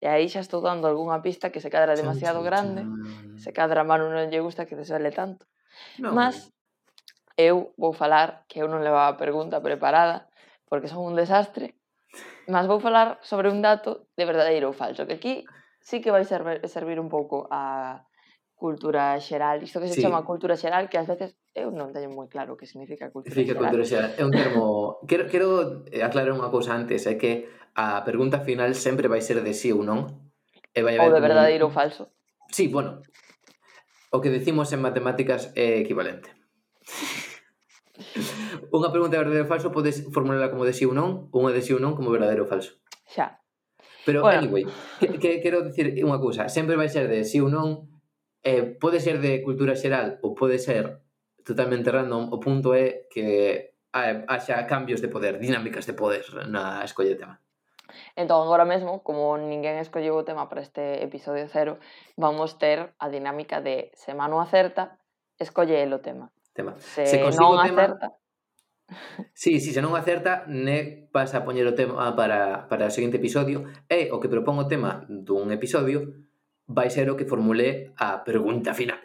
E 0.00 0.06
aí 0.06 0.28
xa 0.28 0.44
estou 0.44 0.60
dando 0.60 0.84
algunha 0.84 1.24
pista 1.24 1.48
que 1.48 1.64
se 1.64 1.72
cadra 1.72 1.96
demasiado 1.96 2.44
grande, 2.44 2.84
se 3.40 3.50
cadra 3.56 3.80
a 3.80 3.88
Manu 3.88 4.12
non 4.12 4.28
lle 4.28 4.44
gusta 4.44 4.68
que 4.68 4.76
desvele 4.76 5.08
tanto. 5.08 5.48
No. 5.96 6.12
Mas 6.12 6.52
eu 7.40 7.72
vou 7.80 7.96
falar 7.96 8.44
que 8.48 8.60
eu 8.60 8.68
non 8.68 8.84
levaba 8.84 9.16
a 9.16 9.20
pregunta 9.20 9.64
preparada 9.64 10.28
porque 10.68 10.92
son 10.92 11.04
un 11.08 11.16
desastre, 11.16 11.76
mas 12.48 12.68
vou 12.68 12.80
falar 12.80 13.16
sobre 13.24 13.48
un 13.48 13.64
dato 13.64 14.08
de 14.16 14.24
verdadeiro 14.28 14.68
ou 14.68 14.76
falso, 14.76 15.08
que 15.08 15.16
aquí 15.16 15.34
sí 15.80 16.04
que 16.04 16.12
vai 16.12 16.28
servir, 16.28 16.60
servir 16.68 17.00
un 17.00 17.08
pouco 17.08 17.48
a 17.48 18.04
cultura 18.56 19.20
xeral, 19.20 19.62
isto 19.62 19.80
que 19.80 19.88
se 19.88 19.94
sí. 19.94 20.02
chama 20.02 20.24
cultura 20.24 20.56
xeral, 20.56 20.88
que 20.88 20.96
ás 20.96 21.06
veces 21.06 21.36
eu 21.52 21.68
non 21.68 21.92
teño 21.92 22.08
moi 22.08 22.24
claro 22.26 22.56
o 22.56 22.58
que 22.58 22.64
significa 22.64 23.12
cultura 23.12 23.30
significa 23.30 23.60
xeral. 23.60 23.68
cultura 23.68 23.84
xeral. 23.84 24.10
É 24.16 24.22
un 24.24 24.32
termo... 24.32 24.64
quero, 25.04 25.28
quero 25.28 25.48
eh, 25.92 26.00
aclarar 26.00 26.32
unha 26.32 26.48
cousa 26.48 26.72
antes, 26.72 27.04
é 27.04 27.20
que 27.20 27.52
a 27.76 28.00
pergunta 28.08 28.40
final 28.40 28.72
sempre 28.72 29.12
vai 29.12 29.20
ser 29.20 29.44
de 29.44 29.52
sí 29.52 29.76
ou 29.76 29.84
non. 29.84 30.08
E 30.72 30.80
vai 30.80 30.96
ou 30.96 31.12
de 31.12 31.20
verdadeiro 31.20 31.68
un... 31.68 31.70
ou 31.70 31.76
falso. 31.76 32.08
Sí, 32.48 32.72
bueno. 32.72 33.04
O 34.08 34.24
que 34.24 34.32
decimos 34.32 34.72
en 34.72 34.80
matemáticas 34.80 35.52
é 35.52 35.76
equivalente. 35.84 36.32
unha 38.76 38.88
pregunta 38.88 39.20
de 39.20 39.22
verdadeiro 39.22 39.44
ou 39.44 39.52
falso 39.52 39.68
podes 39.68 40.00
formularla 40.08 40.48
como 40.48 40.64
de 40.64 40.72
sí 40.72 40.88
ou 40.88 40.96
non, 40.96 41.28
unha 41.28 41.52
de 41.52 41.60
sí 41.60 41.76
ou 41.76 41.80
non 41.80 41.92
como 41.92 42.08
verdadeiro 42.08 42.48
ou 42.48 42.50
falso. 42.50 42.80
Xa. 43.04 43.36
Pero, 44.08 44.22
bueno. 44.24 44.48
anyway, 44.48 44.64
que, 44.96 45.18
que, 45.20 45.30
quero 45.44 45.60
dicir 45.66 45.92
unha 46.00 46.16
cousa. 46.22 46.48
Sempre 46.48 46.78
vai 46.78 46.88
ser 46.88 47.10
de 47.10 47.20
sí 47.26 47.42
ou 47.42 47.52
non, 47.52 47.95
eh, 48.46 48.62
pode 48.78 49.02
ser 49.02 49.18
de 49.18 49.42
cultura 49.42 49.74
xeral 49.74 50.22
ou 50.22 50.38
pode 50.38 50.62
ser 50.62 51.02
totalmente 51.42 51.90
random, 51.90 52.30
o 52.30 52.38
punto 52.38 52.78
é 52.78 53.10
que 53.10 53.74
haxa 53.90 54.62
cambios 54.70 55.02
de 55.02 55.10
poder, 55.10 55.42
dinámicas 55.42 55.82
de 55.82 55.98
poder 55.98 56.22
na 56.46 56.86
escolla 56.86 57.10
de 57.10 57.18
tema. 57.18 57.36
Entón, 58.14 58.46
agora 58.46 58.62
mesmo, 58.62 59.02
como 59.02 59.34
ninguén 59.34 59.82
escolleu 59.82 60.14
o 60.14 60.26
tema 60.26 60.46
para 60.46 60.62
este 60.62 61.02
episodio 61.02 61.50
cero, 61.50 61.82
vamos 62.14 62.54
ter 62.58 62.94
a 63.02 63.10
dinámica 63.10 63.58
de 63.58 63.90
se 63.98 64.14
Manu 64.14 64.38
acerta, 64.38 64.98
escolle 65.38 65.82
el 65.82 65.90
o 65.90 65.98
tema. 65.98 66.30
tema. 66.54 66.78
Se, 66.78 67.06
se 67.06 67.18
non 67.18 67.58
tema... 67.58 67.66
acerta... 67.66 68.06
Sí, 69.34 69.58
sí, 69.58 69.74
se 69.74 69.82
non 69.82 69.98
acerta, 69.98 70.46
ne 70.46 71.10
pasa 71.10 71.42
a 71.42 71.44
poñer 71.46 71.66
o 71.66 71.74
tema 71.74 72.14
para, 72.14 72.70
para 72.70 72.86
o 72.86 72.94
seguinte 72.94 73.18
episodio 73.18 73.66
e 73.90 74.14
o 74.14 74.22
que 74.22 74.30
propón 74.30 74.62
o 74.62 74.70
tema 74.70 75.02
dun 75.10 75.50
episodio 75.50 76.25
vai 76.66 76.90
ser 76.90 77.08
o 77.10 77.16
que 77.16 77.24
formule 77.24 77.94
a 77.96 78.22
pregunta 78.26 78.74
final. 78.74 78.98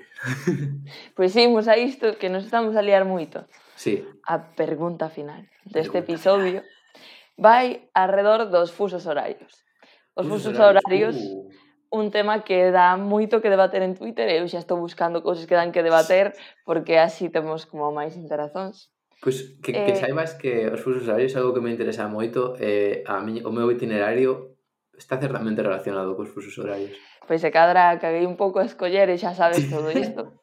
pois 1.16 1.34
imos 1.38 1.70
a 1.70 1.78
isto 1.78 2.18
que 2.18 2.30
nos 2.30 2.46
estamos 2.46 2.76
a 2.76 2.82
liar 2.82 3.06
moito. 3.06 3.46
Sí. 3.78 4.06
A 4.26 4.54
pregunta 4.54 5.10
final 5.10 5.46
deste 5.66 5.94
pregunta 5.94 6.00
episodio 6.06 6.60
final. 6.62 7.38
vai 7.38 7.66
alrededor 7.94 8.50
dos 8.50 8.74
fusos 8.74 9.06
horarios. 9.06 9.66
Os 10.14 10.28
fusos, 10.28 10.54
fusos 10.54 10.60
horarios, 10.60 11.16
horarios 11.16 11.18
uh. 11.18 11.50
un 11.92 12.10
tema 12.10 12.44
que 12.44 12.72
dá 12.72 12.98
moito 12.98 13.42
que 13.42 13.50
debater 13.50 13.84
en 13.84 13.94
Twitter, 13.94 14.30
eu 14.30 14.48
xa 14.48 14.64
estou 14.64 14.80
buscando 14.82 15.22
cousas 15.22 15.46
que 15.46 15.58
dan 15.58 15.74
que 15.76 15.86
debater 15.86 16.34
porque 16.66 16.98
así 16.98 17.30
temos 17.30 17.70
como 17.70 17.94
máis 17.94 18.18
interazóns. 18.18 18.90
Pois 19.22 19.44
pues 19.44 19.62
que, 19.62 19.72
eh... 19.76 19.86
que 19.86 19.94
saibas 19.96 20.34
que 20.34 20.66
os 20.72 20.82
fusos 20.82 21.06
horarios 21.06 21.36
é 21.36 21.38
algo 21.38 21.54
que 21.54 21.62
me 21.62 21.70
interesa 21.70 22.10
moito, 22.10 22.58
eh, 22.58 23.06
a 23.06 23.22
mí, 23.22 23.44
o 23.46 23.52
meu 23.54 23.70
itinerario 23.70 24.58
está 25.02 25.18
certamente 25.18 25.66
relacionado 25.66 26.14
cos 26.14 26.30
fusos 26.30 26.54
horarios. 26.62 26.94
Pois 27.26 27.42
se 27.42 27.50
cadra 27.50 27.98
caguei 27.98 28.30
un 28.30 28.38
pouco 28.38 28.62
a 28.62 28.68
escoller 28.70 29.10
e 29.10 29.18
xa 29.18 29.34
sabes 29.34 29.66
todo 29.66 29.90
isto. 30.06 30.38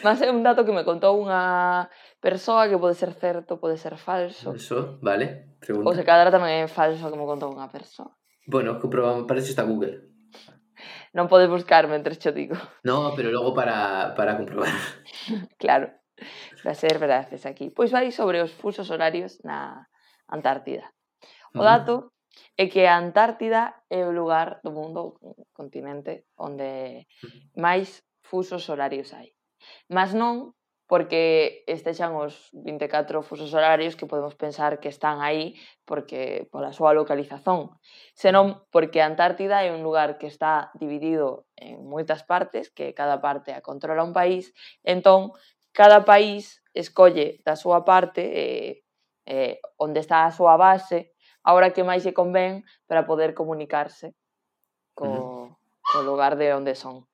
Mas 0.00 0.24
é 0.24 0.32
un 0.32 0.40
dato 0.40 0.64
que 0.64 0.72
me 0.72 0.80
contou 0.80 1.20
unha 1.20 1.92
persoa 2.24 2.72
que 2.72 2.80
pode 2.80 2.96
ser 2.96 3.12
certo, 3.12 3.60
pode 3.60 3.76
ser 3.76 4.00
falso. 4.00 4.56
Eso, 4.56 4.96
vale. 5.04 5.60
Pregunta. 5.60 5.84
Ou 5.84 5.92
se 5.92 6.08
cadra 6.08 6.32
tamén 6.32 6.64
é 6.64 6.68
falso 6.72 7.12
que 7.12 7.20
me 7.20 7.28
contou 7.28 7.52
unha 7.52 7.68
persoa. 7.68 8.08
Bueno, 8.48 8.80
comprobamos, 8.80 9.28
para 9.28 9.44
iso 9.44 9.52
está 9.52 9.68
Google. 9.68 10.08
Non 11.16 11.28
podes 11.28 11.48
buscar 11.48 11.88
mentre 11.88 12.16
xo 12.16 12.32
digo. 12.32 12.56
No, 12.84 13.12
pero 13.16 13.32
logo 13.32 13.56
para, 13.56 14.12
para 14.16 14.36
comprobar. 14.36 14.72
claro. 15.62 15.92
Para 16.62 16.76
ser 16.76 17.00
veraces 17.00 17.48
aquí. 17.48 17.72
Pois 17.72 17.92
vai 17.92 18.12
sobre 18.12 18.40
os 18.44 18.52
fusos 18.52 18.92
horarios 18.92 19.40
na 19.44 19.88
Antártida. 20.28 20.92
O 21.56 21.64
dato 21.64 22.12
é 22.56 22.66
que 22.68 22.86
a 22.86 22.98
Antártida 22.98 23.84
é 23.88 24.04
o 24.04 24.12
lugar 24.12 24.60
do 24.64 24.70
mundo, 24.70 25.18
o 25.22 25.46
continente, 25.52 26.26
onde 26.36 27.06
máis 27.54 28.02
fusos 28.22 28.68
horarios 28.68 29.14
hai. 29.14 29.34
Mas 29.88 30.14
non 30.14 30.58
porque 30.88 31.64
estexan 31.68 32.16
os 32.16 32.48
24 32.56 33.20
fusos 33.20 33.52
horarios 33.52 33.92
que 33.92 34.08
podemos 34.08 34.34
pensar 34.34 34.80
que 34.80 34.88
están 34.88 35.20
aí 35.20 35.52
porque 35.84 36.48
pola 36.48 36.72
súa 36.72 36.96
localización, 36.96 37.76
senón 38.16 38.64
porque 38.72 39.04
a 39.04 39.06
Antártida 39.06 39.60
é 39.60 39.68
un 39.68 39.84
lugar 39.84 40.16
que 40.16 40.26
está 40.26 40.72
dividido 40.80 41.44
en 41.60 41.84
moitas 41.84 42.24
partes, 42.24 42.72
que 42.72 42.96
cada 42.96 43.20
parte 43.20 43.52
a 43.52 43.60
controla 43.60 44.00
un 44.00 44.16
país, 44.16 44.56
entón 44.80 45.36
cada 45.76 46.08
país 46.08 46.64
escolle 46.72 47.44
da 47.44 47.52
súa 47.52 47.84
parte 47.84 48.24
eh, 48.24 48.72
eh, 49.28 49.60
onde 49.76 50.00
está 50.00 50.24
a 50.24 50.32
súa 50.32 50.56
base 50.56 51.12
a 51.48 51.56
hora 51.56 51.72
que 51.72 51.80
máis 51.80 52.04
lle 52.04 52.12
convén 52.12 52.68
para 52.84 53.08
poder 53.08 53.32
comunicarse 53.32 54.12
co, 54.92 55.08
uh 55.08 55.16
-huh. 55.16 55.46
co 55.80 55.98
lugar 56.04 56.36
de 56.36 56.52
onde 56.52 56.76
son. 56.76 57.08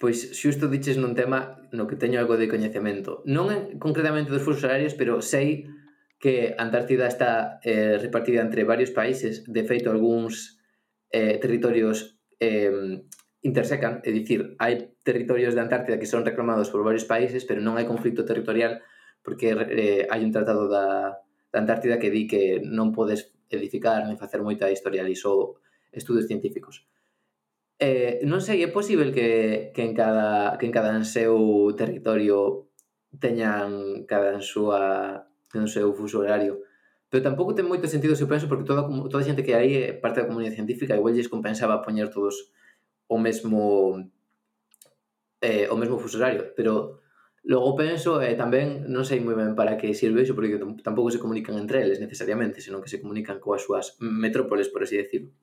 Pois 0.00 0.32
xusto 0.32 0.72
diches 0.72 0.96
nun 0.96 1.12
tema 1.12 1.68
no 1.76 1.84
que 1.84 2.00
teño 2.00 2.16
algo 2.16 2.40
de 2.40 2.48
coñecemento. 2.48 3.20
Non 3.28 3.52
en, 3.52 3.76
concretamente 3.76 4.32
dos 4.32 4.40
fusos 4.40 4.64
horarios, 4.64 4.96
pero 4.96 5.20
sei 5.20 5.68
que 6.16 6.56
Antártida 6.56 7.04
está 7.04 7.60
eh, 7.68 8.00
repartida 8.00 8.40
entre 8.40 8.64
varios 8.64 8.90
países. 8.96 9.44
De 9.44 9.62
feito, 9.68 9.92
algúns 9.92 10.56
eh, 11.12 11.36
territorios 11.36 12.16
eh, 12.40 13.04
intersecan, 13.44 14.00
é 14.08 14.10
dicir, 14.10 14.56
hai 14.56 14.96
territorios 15.04 15.52
de 15.52 15.60
Antártida 15.60 16.00
que 16.00 16.08
son 16.08 16.24
reclamados 16.24 16.72
por 16.72 16.80
varios 16.80 17.04
países, 17.04 17.44
pero 17.44 17.60
non 17.60 17.76
hai 17.76 17.84
conflito 17.84 18.24
territorial 18.24 18.80
porque 19.20 19.52
eh, 19.52 20.02
hai 20.08 20.24
un 20.24 20.32
tratado 20.32 20.66
da, 20.66 21.20
da 21.52 21.60
Antártida 21.60 22.00
que 22.00 22.08
di 22.08 22.24
que 22.26 22.64
non 22.64 22.96
podes 22.96 23.36
edificar 23.52 24.08
nin 24.08 24.16
facer 24.16 24.40
moita 24.40 24.72
historia 24.72 25.04
ali, 25.04 25.12
só 25.12 25.52
estudos 25.92 26.24
científicos. 26.24 26.88
Eh, 27.76 28.24
non 28.24 28.40
sei, 28.40 28.64
é 28.64 28.70
posible 28.72 29.12
que, 29.12 29.70
que 29.76 29.82
en 29.84 29.92
cada 29.92 30.56
que 30.56 30.64
en 30.64 30.72
cada 30.72 30.96
seu 31.04 31.36
territorio 31.76 32.72
teñan 33.20 34.02
cada 34.08 34.32
en 34.32 34.40
súa 34.40 35.28
no 35.52 35.68
seu 35.68 35.92
fuso 35.92 36.24
horario 36.24 36.64
pero 37.12 37.28
tampouco 37.28 37.52
ten 37.52 37.68
moito 37.68 37.84
sentido 37.84 38.16
se 38.16 38.24
penso 38.24 38.48
porque 38.48 38.64
toda, 38.64 38.88
toda 38.88 39.20
a 39.20 39.26
xente 39.28 39.44
que 39.44 39.52
aí 39.52 39.72
é 39.76 39.92
parte 39.92 40.24
da 40.24 40.28
comunidade 40.28 40.56
científica 40.56 40.96
igual 40.96 41.12
lles 41.12 41.28
compensaba 41.28 41.84
poñer 41.84 42.08
todos 42.08 42.48
o 43.04 43.20
mesmo 43.20 44.00
eh, 45.44 45.68
o 45.68 45.76
mesmo 45.76 46.00
fuso 46.00 46.16
horario 46.16 46.56
pero 46.56 47.01
Logo 47.44 47.74
penso, 47.74 48.22
e 48.22 48.32
eh, 48.32 48.36
tamén 48.38 48.86
non 48.86 49.02
sei 49.02 49.18
moi 49.18 49.34
ben 49.34 49.58
para 49.58 49.74
que 49.74 49.98
sirve 49.98 50.22
iso, 50.22 50.38
porque 50.38 50.62
tampouco 50.86 51.10
se 51.10 51.18
comunican 51.18 51.58
entre 51.58 51.82
eles 51.82 51.98
necesariamente, 51.98 52.62
senón 52.62 52.78
que 52.78 52.92
se 52.92 53.02
comunican 53.02 53.42
coas 53.42 53.66
súas 53.66 53.98
metrópoles, 53.98 54.70
por 54.70 54.86
así 54.86 54.94
decirlo. 54.94 55.34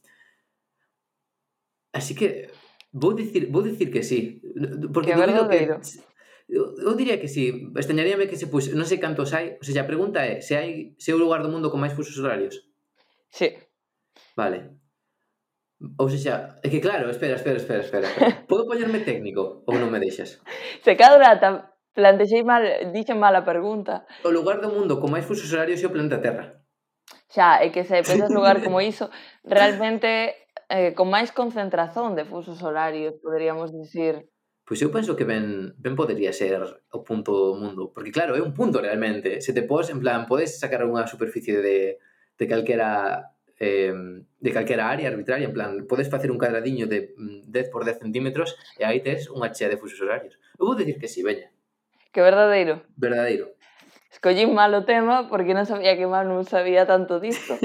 Así 1.91 2.15
que 2.15 2.47
vou 2.95 3.11
dicir, 3.11 3.51
vou 3.51 3.59
dicir 3.59 3.91
que 3.91 4.03
sí, 4.03 4.39
porque 4.95 5.11
que 5.11 5.19
dubido 5.19 5.43
que 5.51 5.67
eu 6.49 6.95
diría 6.95 7.21
que 7.21 7.27
sí, 7.27 7.69
extrañaríame 7.75 8.27
que 8.27 8.39
se 8.39 8.47
pois, 8.49 8.73
non 8.73 8.87
sei 8.87 8.97
cantos 8.97 9.35
hai, 9.35 9.59
o 9.59 9.63
sea, 9.67 9.85
a 9.85 9.89
pregunta 9.91 10.25
é, 10.25 10.41
se 10.41 10.57
hai 10.57 10.97
se 10.97 11.11
é 11.11 11.13
o 11.13 11.21
lugar 11.21 11.45
do 11.45 11.51
mundo 11.53 11.69
con 11.69 11.83
máis 11.83 11.93
fusos 11.93 12.17
horarios? 12.17 12.65
Sí. 13.29 13.53
Vale. 14.33 14.79
Ou 15.99 16.09
seja, 16.09 16.59
é 16.65 16.67
que 16.67 16.81
claro, 16.81 17.11
espera, 17.13 17.37
espera, 17.37 17.59
espera, 17.61 17.83
espera. 17.85 18.07
Podo 18.49 18.65
poñerme 18.65 19.05
técnico 19.05 19.61
ou 19.69 19.75
non 19.77 19.93
me 19.93 20.01
deixas? 20.01 20.41
Se 20.81 20.97
cadra 20.97 21.37
ta- 21.37 21.69
Plantexei 21.93 22.43
mal, 22.43 22.63
dixen 22.93 23.17
mal 23.17 23.35
a 23.35 23.43
pregunta. 23.43 24.05
O 24.23 24.31
lugar 24.31 24.61
do 24.61 24.69
mundo 24.69 25.01
con 25.01 25.09
máis 25.11 25.25
fusos 25.25 25.49
horarios 25.51 25.81
é 25.81 25.87
o 25.87 25.93
planeta 25.93 26.21
Terra. 26.21 26.59
Xa, 27.29 27.61
é 27.61 27.69
que 27.69 27.85
se 27.85 28.01
pensas 28.01 28.29
lugar 28.33 28.61
como 28.61 28.81
iso, 28.93 29.09
realmente 29.43 30.33
eh, 30.69 30.93
con 30.93 31.09
máis 31.09 31.33
concentración 31.33 32.13
de 32.13 32.25
fusos 32.25 32.61
horarios, 32.61 33.17
poderíamos 33.21 33.73
dicir. 33.73 34.29
Pois 34.69 34.77
eu 34.85 34.93
penso 34.93 35.17
que 35.17 35.25
ben, 35.25 35.73
ben 35.81 35.97
podería 35.97 36.29
ser 36.29 36.61
o 36.93 37.01
punto 37.01 37.33
do 37.33 37.55
mundo, 37.57 37.89
porque 37.89 38.13
claro, 38.13 38.37
é 38.37 38.41
un 38.41 38.53
punto 38.53 38.77
realmente. 38.77 39.41
Se 39.41 39.49
te 39.49 39.65
pos, 39.65 39.89
en 39.89 39.97
plan, 39.97 40.29
podes 40.29 40.61
sacar 40.61 40.85
unha 40.85 41.09
superficie 41.09 41.57
de, 41.57 41.97
de 42.37 42.45
calquera 42.45 43.33
eh, 43.57 43.93
de 44.39 44.51
calquera 44.53 44.87
área 44.87 45.09
arbitraria, 45.09 45.49
en 45.49 45.53
plan, 45.57 45.89
podes 45.89 46.07
facer 46.07 46.29
un 46.29 46.37
cadradiño 46.37 46.85
de 46.85 47.17
mm, 47.17 47.49
10 47.49 47.69
por 47.73 47.83
10 47.83 47.97
centímetros 47.99 48.55
e 48.77 48.85
aí 48.85 49.01
tes 49.01 49.25
unha 49.33 49.49
chea 49.49 49.73
de 49.73 49.81
fusos 49.81 49.99
horarios. 49.99 50.37
Eu 50.55 50.69
vou 50.69 50.77
dicir 50.77 51.01
que 51.01 51.09
si, 51.09 51.21
sí, 51.21 51.27
veña. 51.27 51.49
Que 52.11 52.21
verdadeiro. 52.21 52.81
Verdadeiro. 52.97 53.53
Escollín 54.11 54.53
mal 54.57 54.73
o 54.73 54.85
tema 54.85 55.29
porque 55.29 55.53
non 55.53 55.69
sabía 55.69 55.93
que 55.93 56.09
Manu 56.09 56.41
sabía 56.41 56.89
tanto 56.89 57.21
disto. 57.21 57.55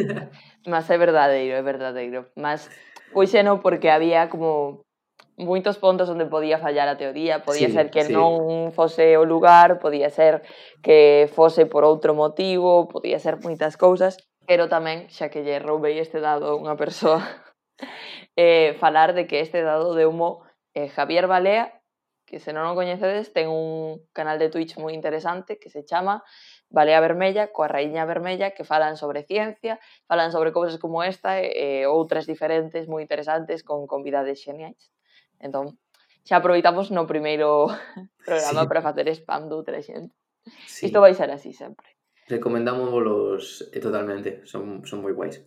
Mas 0.68 0.84
é 0.94 0.96
verdadeiro, 1.00 1.56
é 1.56 1.62
verdadeiro. 1.64 2.28
Mas 2.36 2.68
puxeno 3.16 3.64
porque 3.64 3.88
había 3.88 4.28
como 4.28 4.84
moitos 5.36 5.78
pontos 5.78 6.06
onde 6.12 6.26
podía 6.26 6.58
fallar 6.58 6.86
a 6.86 7.00
teoría, 7.00 7.42
podía 7.42 7.68
sí, 7.68 7.74
ser 7.74 7.90
que 7.90 8.04
sí. 8.06 8.12
non 8.12 8.70
fose 8.70 9.18
o 9.18 9.26
lugar, 9.26 9.82
podía 9.82 10.06
ser 10.10 10.46
que 10.78 11.26
fose 11.32 11.66
por 11.66 11.82
outro 11.82 12.14
motivo, 12.14 12.86
podía 12.86 13.18
ser 13.18 13.42
moitas 13.42 13.74
cousas, 13.74 14.14
pero 14.46 14.70
tamén, 14.70 15.10
xa 15.10 15.32
que 15.32 15.42
lle 15.42 15.58
roubei 15.58 15.98
este 15.98 16.22
dado 16.22 16.54
a 16.54 16.58
unha 16.58 16.78
persoa, 16.78 17.18
eh, 18.38 18.78
falar 18.78 19.16
de 19.16 19.26
que 19.26 19.42
este 19.42 19.66
dado 19.66 19.98
de 19.98 20.06
humo 20.06 20.46
eh, 20.70 20.86
Javier 20.86 21.26
Balea 21.26 21.82
que 22.34 22.42
se 22.42 22.50
non 22.50 22.66
o 22.66 22.74
coñecedes 22.74 23.30
ten 23.30 23.46
un 23.46 24.02
canal 24.10 24.42
de 24.42 24.50
Twitch 24.50 24.74
moi 24.82 24.90
interesante 24.90 25.54
que 25.54 25.70
se 25.70 25.86
chama 25.86 26.26
Balea 26.66 26.98
Vermella 26.98 27.54
coa 27.54 27.70
Raíña 27.70 28.02
Vermella 28.10 28.50
que 28.50 28.66
falan 28.66 28.98
sobre 28.98 29.22
ciencia, 29.22 29.78
falan 30.10 30.34
sobre 30.34 30.50
cousas 30.50 30.82
como 30.82 31.06
esta 31.06 31.38
eh, 31.38 31.46
eh, 31.46 31.86
e, 31.86 31.86
e 31.86 31.90
outras 31.94 32.26
diferentes 32.26 32.90
moi 32.90 33.06
interesantes 33.06 33.62
con 33.62 33.86
convidades 33.86 34.42
xeniais. 34.42 34.90
Entón, 35.38 35.78
xa 36.26 36.42
aproveitamos 36.42 36.90
no 36.90 37.06
primeiro 37.06 37.70
programa 38.26 38.66
sí. 38.66 38.68
para 38.68 38.82
facer 38.82 39.06
spam 39.14 39.46
de 39.46 39.54
outra 39.54 39.78
xente. 39.78 40.10
Sí. 40.66 40.90
Isto 40.90 40.98
vai 40.98 41.14
ser 41.14 41.30
así 41.30 41.54
sempre. 41.54 41.86
Recomendámoslos 42.26 43.70
eh, 43.70 43.78
totalmente, 43.78 44.42
son, 44.42 44.82
son 44.82 45.06
moi 45.06 45.14
guais. 45.14 45.38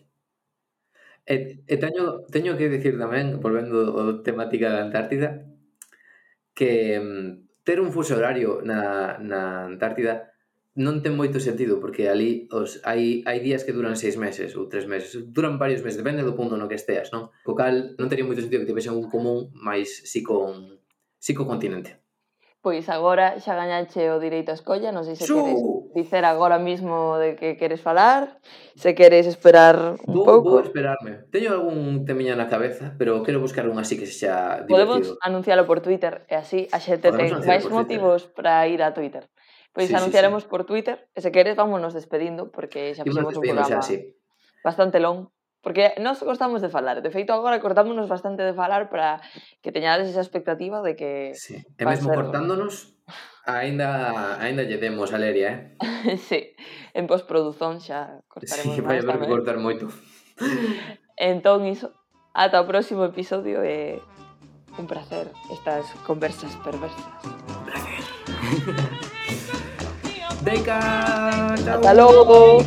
E, 1.27 1.35
eh, 1.35 1.43
e 1.67 1.75
teño, 1.75 2.23
teño 2.31 2.55
que 2.55 2.71
dicir 2.71 2.95
tamén, 2.95 3.43
volvendo 3.43 3.91
a 3.99 4.23
temática 4.23 4.71
da 4.71 4.87
Antártida, 4.87 5.43
que 6.57 6.97
mm, 6.97 7.61
ter 7.61 7.77
un 7.77 7.93
fuso 7.93 8.17
horario 8.17 8.65
na, 8.65 9.21
na 9.21 9.69
Antártida 9.69 10.33
non 10.77 11.01
ten 11.01 11.17
moito 11.17 11.41
sentido 11.41 11.81
porque 11.81 12.05
ali 12.05 12.45
os, 12.53 12.81
hai, 12.85 13.25
hai 13.25 13.41
días 13.41 13.65
que 13.65 13.73
duran 13.73 13.97
seis 13.97 14.13
meses 14.13 14.53
ou 14.53 14.69
tres 14.69 14.85
meses, 14.85 15.09
duran 15.33 15.57
varios 15.57 15.81
meses, 15.81 15.97
depende 15.97 16.21
do 16.25 16.37
punto 16.37 16.53
no 16.53 16.69
que 16.69 16.77
esteas, 16.77 17.09
non? 17.09 17.33
Co 17.41 17.57
cal 17.57 17.97
non 17.97 18.09
tería 18.09 18.25
moito 18.25 18.45
sentido 18.45 18.61
que 18.61 18.69
tivesen 18.69 18.93
un 18.93 19.09
común 19.09 19.49
máis 19.57 19.89
si 20.05 20.21
con 20.21 20.81
si 21.17 21.33
co 21.33 21.49
continente. 21.49 22.06
Pois 22.67 22.89
agora 22.91 23.39
xa 23.39 23.55
gañache 23.55 24.11
o 24.11 24.19
direito 24.19 24.51
a 24.51 24.59
escolla, 24.59 24.91
non 24.91 25.07
sei 25.07 25.15
se 25.15 25.23
Xu! 25.23 25.39
queres 25.39 25.63
dicer 25.95 26.27
agora 26.27 26.59
mesmo 26.59 27.15
de 27.15 27.39
que 27.39 27.55
queres 27.55 27.79
falar, 27.79 28.43
se 28.75 28.91
queres 28.91 29.23
esperar 29.23 29.95
un 30.03 30.19
vou, 30.19 30.27
pouco. 30.27 30.59
Vou 30.59 30.67
esperarme. 30.67 31.23
Teño 31.31 31.55
algún 31.55 32.03
temiña 32.03 32.35
na 32.35 32.51
cabeza, 32.51 32.91
pero 32.99 33.23
quero 33.23 33.39
buscar 33.39 33.71
un 33.71 33.79
así 33.79 33.95
que 33.95 34.03
xa 34.03 34.67
divertido. 34.67 34.75
Podemos 34.75 35.15
anuncialo 35.23 35.63
por 35.63 35.79
Twitter 35.79 36.27
e 36.27 36.35
así 36.35 36.67
a 36.75 36.83
xente 36.83 37.07
ten 37.15 37.39
máis 37.47 37.63
motivos 37.71 38.27
para 38.35 38.67
ir 38.67 38.83
a 38.83 38.91
Twitter. 38.91 39.31
Pois 39.71 39.87
sí, 39.87 39.95
anunciaremos 39.95 40.43
sí, 40.43 40.47
sí. 40.47 40.51
por 40.51 40.67
Twitter 40.67 41.07
e 41.15 41.23
se 41.23 41.31
queres 41.31 41.55
vámonos 41.55 41.95
despedindo 41.95 42.51
porque 42.51 42.91
xa 42.99 43.07
fixemos 43.07 43.31
un 43.31 43.47
programa 43.47 43.79
xa, 43.79 43.79
sí. 43.79 44.11
bastante 44.59 44.99
long. 44.99 45.31
Porque 45.67 45.91
nós 45.99 46.23
gostamos 46.23 46.63
de 46.63 46.71
falar, 46.71 47.03
de 47.03 47.11
feito 47.11 47.35
agora 47.35 47.59
cortámonos 47.59 48.07
bastante 48.07 48.39
de 48.39 48.55
falar 48.55 48.87
para 48.87 49.19
que 49.59 49.75
teñades 49.75 50.07
esa 50.07 50.23
expectativa 50.23 50.79
de 50.79 50.95
que... 50.95 51.35
Sí. 51.35 51.59
E 51.59 51.83
mesmo 51.83 52.07
ser... 52.07 52.23
cortándonos, 52.23 52.95
aínda 53.43 54.39
aínda 54.39 54.63
lle 54.63 54.79
demos 54.79 55.11
a 55.11 55.19
Leria, 55.19 55.75
eh? 55.75 56.15
sí, 56.31 56.55
en 56.95 57.03
postproduzón 57.03 57.83
xa 57.83 58.23
cortaremos 58.31 58.79
sí, 58.79 58.81
máis 58.87 59.03
tamén. 59.03 59.27
Sí, 59.27 59.33
cortar 59.35 59.59
moito. 59.59 59.91
entón, 61.19 61.67
iso, 61.67 61.91
ata 62.31 62.63
o 62.63 62.65
próximo 62.71 63.03
episodio 63.03 63.59
e 63.59 63.99
un 64.79 64.87
placer 64.87 65.35
estas 65.51 65.83
conversas 66.07 66.55
perversas. 66.63 67.11
Un 67.27 67.67
placer. 67.67 68.07
Deca! 70.47 70.79
Hasta 71.59 71.91
logo! 71.91 72.63